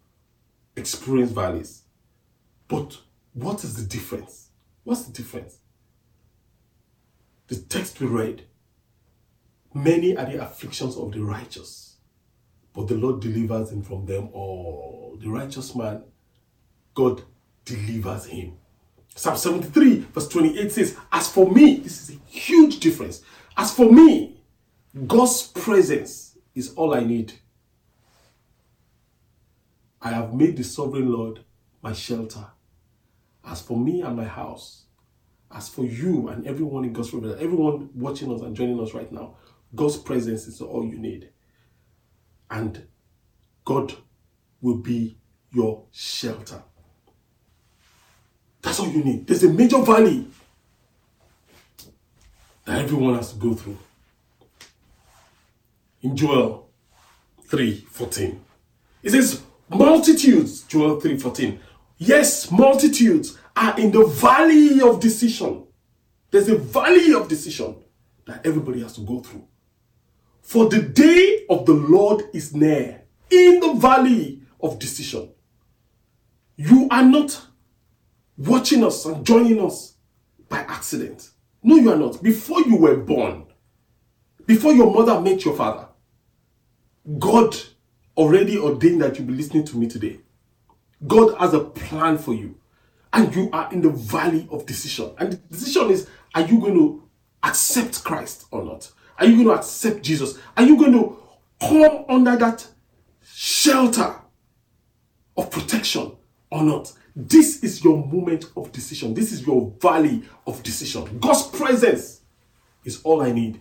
experience 0.76 1.32
valleys. 1.32 1.82
But 2.68 2.98
what 3.32 3.64
is 3.64 3.76
the 3.76 3.82
difference? 3.82 4.50
What's 4.84 5.04
the 5.04 5.12
difference? 5.12 5.58
The 7.48 7.56
text 7.56 8.00
we 8.00 8.06
read 8.06 8.44
Many 9.74 10.16
are 10.16 10.24
the 10.24 10.40
afflictions 10.40 10.96
of 10.96 11.10
the 11.10 11.20
righteous, 11.20 11.93
but 12.74 12.88
the 12.88 12.94
Lord 12.96 13.20
delivers 13.20 13.70
him 13.70 13.82
from 13.82 14.04
them 14.04 14.28
all. 14.32 15.16
The 15.20 15.28
righteous 15.28 15.74
man, 15.74 16.02
God 16.94 17.22
delivers 17.64 18.26
him. 18.26 18.56
Psalm 19.14 19.36
73, 19.36 19.98
verse 20.12 20.28
28 20.28 20.72
says, 20.72 20.96
As 21.12 21.30
for 21.30 21.50
me, 21.50 21.76
this 21.76 22.02
is 22.02 22.16
a 22.16 22.18
huge 22.28 22.80
difference. 22.80 23.22
As 23.56 23.72
for 23.72 23.90
me, 23.90 24.40
God's 25.06 25.46
presence 25.46 26.36
is 26.54 26.74
all 26.74 26.94
I 26.94 27.00
need. 27.00 27.32
I 30.02 30.10
have 30.10 30.34
made 30.34 30.56
the 30.56 30.64
sovereign 30.64 31.12
Lord 31.12 31.40
my 31.80 31.92
shelter. 31.92 32.46
As 33.44 33.62
for 33.62 33.78
me 33.78 34.02
and 34.02 34.16
my 34.16 34.24
house, 34.24 34.84
as 35.52 35.68
for 35.68 35.84
you 35.84 36.28
and 36.28 36.46
everyone 36.46 36.84
in 36.84 36.92
God's 36.92 37.10
presence, 37.10 37.40
everyone 37.40 37.90
watching 37.94 38.32
us 38.34 38.40
and 38.40 38.56
joining 38.56 38.80
us 38.80 38.94
right 38.94 39.10
now, 39.12 39.36
God's 39.74 39.96
presence 39.96 40.46
is 40.46 40.60
all 40.60 40.84
you 40.84 40.98
need. 40.98 41.30
And 42.50 42.86
God 43.64 43.94
will 44.60 44.76
be 44.76 45.16
your 45.52 45.84
shelter. 45.90 46.62
That's 48.62 48.80
all 48.80 48.88
you 48.88 49.04
need. 49.04 49.26
There's 49.26 49.44
a 49.44 49.52
major 49.52 49.82
valley 49.82 50.28
that 52.64 52.80
everyone 52.80 53.14
has 53.14 53.32
to 53.32 53.38
go 53.38 53.54
through. 53.54 53.78
In 56.02 56.16
Joel 56.16 56.70
3:14. 57.48 58.38
It 59.02 59.10
says, 59.10 59.42
multitudes, 59.68 60.62
Joel 60.62 61.00
3:14. 61.00 61.58
Yes, 61.98 62.50
multitudes 62.50 63.38
are 63.54 63.78
in 63.78 63.90
the 63.90 64.04
valley 64.06 64.80
of 64.80 65.00
decision. 65.00 65.66
There's 66.30 66.48
a 66.48 66.56
valley 66.56 67.12
of 67.14 67.28
decision 67.28 67.76
that 68.26 68.44
everybody 68.46 68.80
has 68.80 68.94
to 68.94 69.02
go 69.02 69.20
through. 69.20 69.46
For 70.44 70.68
the 70.68 70.82
day 70.82 71.46
of 71.48 71.64
the 71.64 71.72
Lord 71.72 72.24
is 72.34 72.54
near 72.54 73.02
in 73.30 73.60
the 73.60 73.72
valley 73.72 74.42
of 74.60 74.78
decision. 74.78 75.30
You 76.56 76.86
are 76.90 77.02
not 77.02 77.46
watching 78.36 78.84
us 78.84 79.06
and 79.06 79.24
joining 79.24 79.64
us 79.64 79.94
by 80.50 80.58
accident. 80.58 81.30
No, 81.62 81.76
you 81.76 81.90
are 81.90 81.96
not. 81.96 82.22
Before 82.22 82.60
you 82.60 82.76
were 82.76 82.94
born, 82.98 83.46
before 84.44 84.74
your 84.74 84.92
mother 84.92 85.18
met 85.18 85.46
your 85.46 85.56
father, 85.56 85.88
God 87.18 87.56
already 88.14 88.58
ordained 88.58 89.00
that 89.00 89.18
you'll 89.18 89.28
be 89.28 89.34
listening 89.34 89.64
to 89.64 89.78
me 89.78 89.88
today. 89.88 90.20
God 91.06 91.36
has 91.38 91.54
a 91.54 91.60
plan 91.60 92.18
for 92.18 92.34
you, 92.34 92.56
and 93.14 93.34
you 93.34 93.48
are 93.50 93.72
in 93.72 93.80
the 93.80 93.90
valley 93.90 94.46
of 94.50 94.66
decision. 94.66 95.10
And 95.16 95.32
the 95.32 95.36
decision 95.36 95.90
is 95.90 96.06
are 96.34 96.42
you 96.42 96.60
going 96.60 96.74
to 96.74 97.08
accept 97.42 98.04
Christ 98.04 98.44
or 98.50 98.62
not? 98.62 98.92
Are 99.18 99.26
you 99.26 99.36
going 99.36 99.48
to 99.48 99.54
accept 99.54 100.02
Jesus? 100.02 100.38
Are 100.56 100.64
you 100.64 100.76
going 100.76 100.92
to 100.92 101.16
come 101.60 102.04
under 102.08 102.36
that 102.36 102.66
shelter 103.22 104.16
of 105.36 105.50
protection 105.50 106.12
or 106.50 106.62
not? 106.62 106.92
This 107.16 107.62
is 107.62 107.84
your 107.84 108.04
moment 108.04 108.46
of 108.56 108.72
decision. 108.72 109.14
This 109.14 109.32
is 109.32 109.46
your 109.46 109.72
valley 109.80 110.24
of 110.46 110.62
decision. 110.62 111.18
God's 111.20 111.46
presence 111.46 112.22
is 112.84 113.00
all 113.02 113.22
I 113.22 113.30
need. 113.30 113.60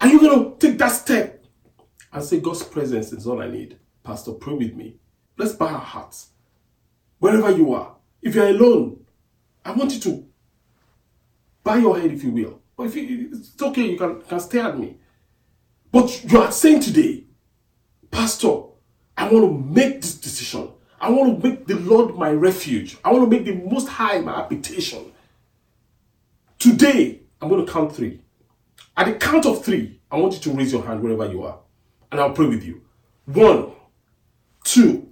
Are 0.00 0.08
you 0.08 0.20
going 0.20 0.44
to 0.44 0.58
take 0.58 0.78
that 0.78 0.88
step 0.88 1.44
and 2.12 2.24
say, 2.24 2.40
God's 2.40 2.62
presence 2.62 3.12
is 3.12 3.26
all 3.26 3.42
I 3.42 3.50
need? 3.50 3.78
Pastor, 4.02 4.32
pray 4.32 4.54
with 4.54 4.74
me. 4.74 4.96
Let's 5.36 5.52
bow 5.52 5.66
our 5.66 5.78
hearts. 5.78 6.30
Wherever 7.18 7.50
you 7.50 7.74
are, 7.74 7.94
if 8.22 8.34
you're 8.34 8.48
alone, 8.48 9.04
I 9.64 9.72
want 9.72 9.92
you 9.92 10.00
to 10.00 10.26
bow 11.62 11.74
your 11.74 11.98
head 11.98 12.10
if 12.10 12.24
you 12.24 12.30
will. 12.30 12.57
Or 12.78 12.86
if 12.86 12.94
you, 12.94 13.30
it's 13.32 13.60
okay, 13.60 13.90
you 13.90 13.98
can, 13.98 14.22
can 14.22 14.40
stare 14.40 14.66
at 14.68 14.78
me. 14.78 14.96
But 15.90 16.24
you 16.24 16.38
are 16.38 16.52
saying 16.52 16.80
today, 16.80 17.24
Pastor, 18.10 18.62
I 19.16 19.28
want 19.30 19.44
to 19.44 19.50
make 19.52 20.00
this 20.00 20.14
decision. 20.14 20.70
I 21.00 21.10
want 21.10 21.42
to 21.42 21.48
make 21.48 21.66
the 21.66 21.74
Lord 21.74 22.14
my 22.14 22.30
refuge. 22.30 22.96
I 23.04 23.12
want 23.12 23.28
to 23.28 23.36
make 23.36 23.44
the 23.44 23.54
Most 23.54 23.88
High 23.88 24.20
my 24.20 24.36
habitation. 24.36 25.12
Today, 26.58 27.20
I'm 27.42 27.48
going 27.48 27.66
to 27.66 27.70
count 27.70 27.94
three. 27.94 28.20
At 28.96 29.06
the 29.06 29.14
count 29.14 29.44
of 29.44 29.64
three, 29.64 30.00
I 30.10 30.16
want 30.16 30.34
you 30.34 30.40
to 30.40 30.50
raise 30.52 30.72
your 30.72 30.84
hand 30.84 31.02
wherever 31.02 31.30
you 31.30 31.42
are, 31.44 31.58
and 32.10 32.20
I'll 32.20 32.32
pray 32.32 32.46
with 32.46 32.64
you. 32.64 32.82
One, 33.26 33.72
two, 34.64 35.08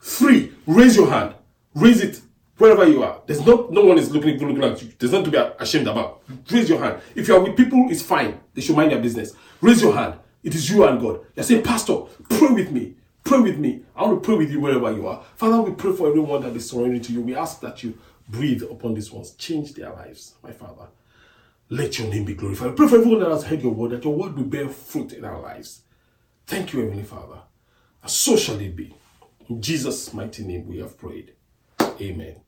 three. 0.00 0.52
Raise 0.66 0.96
your 0.96 1.10
hand. 1.10 1.34
Raise 1.74 2.00
it 2.00 2.20
wherever 2.58 2.86
you 2.86 3.02
are. 3.02 3.22
There's 3.26 3.44
no 3.44 3.68
no 3.70 3.84
one 3.84 3.98
is 3.98 4.10
looking 4.10 4.38
looking 4.38 4.64
at 4.64 4.82
you. 4.82 4.92
There's 4.98 5.12
nothing 5.12 5.30
to 5.30 5.30
be 5.30 5.54
ashamed 5.62 5.88
about. 5.88 6.22
Raise 6.50 6.68
your 6.68 6.78
hand. 6.78 7.00
If 7.14 7.28
you 7.28 7.36
are 7.36 7.40
with 7.40 7.56
people, 7.56 7.86
it's 7.90 8.02
fine. 8.02 8.40
They 8.54 8.60
should 8.60 8.76
mind 8.76 8.92
their 8.92 9.00
business. 9.00 9.32
Raise 9.60 9.82
your 9.82 9.94
hand. 9.94 10.14
It 10.42 10.54
is 10.54 10.68
you 10.70 10.84
and 10.84 11.00
God. 11.00 11.20
You're 11.34 11.44
saying, 11.44 11.62
Pastor, 11.62 12.02
pray 12.28 12.48
with 12.48 12.70
me. 12.70 12.94
Pray 13.24 13.40
with 13.40 13.58
me. 13.58 13.80
I 13.96 14.02
want 14.02 14.22
to 14.22 14.26
pray 14.26 14.36
with 14.36 14.50
you 14.50 14.60
wherever 14.60 14.92
you 14.92 15.06
are. 15.08 15.24
Father, 15.36 15.62
we 15.62 15.72
pray 15.72 15.92
for 15.92 16.08
everyone 16.08 16.42
that 16.42 16.54
is 16.54 16.68
surrendering 16.68 17.00
to 17.02 17.12
you. 17.12 17.22
We 17.22 17.34
ask 17.34 17.60
that 17.60 17.82
you 17.82 17.98
breathe 18.28 18.62
upon 18.62 18.94
these 18.94 19.10
ones, 19.10 19.32
change 19.32 19.72
their 19.74 19.90
lives, 19.90 20.34
my 20.42 20.52
Father. 20.52 20.88
Let 21.70 21.98
your 21.98 22.08
name 22.08 22.26
be 22.26 22.34
glorified. 22.34 22.76
Pray 22.76 22.86
for 22.86 22.96
everyone 22.96 23.20
that 23.20 23.30
has 23.30 23.44
heard 23.44 23.62
your 23.62 23.72
word, 23.72 23.92
that 23.92 24.04
your 24.04 24.14
word 24.14 24.36
will 24.36 24.44
bear 24.44 24.68
fruit 24.68 25.14
in 25.14 25.24
our 25.24 25.40
lives. 25.40 25.80
Thank 26.46 26.74
you, 26.74 26.80
Heavenly 26.80 27.04
Father. 27.04 27.40
And 28.02 28.10
so 28.10 28.36
shall 28.36 28.60
it 28.60 28.76
be. 28.76 28.94
In 29.48 29.62
Jesus' 29.62 30.12
mighty 30.12 30.44
name 30.44 30.68
we 30.68 30.78
have 30.78 30.98
prayed. 30.98 31.32
Amen. 31.80 32.43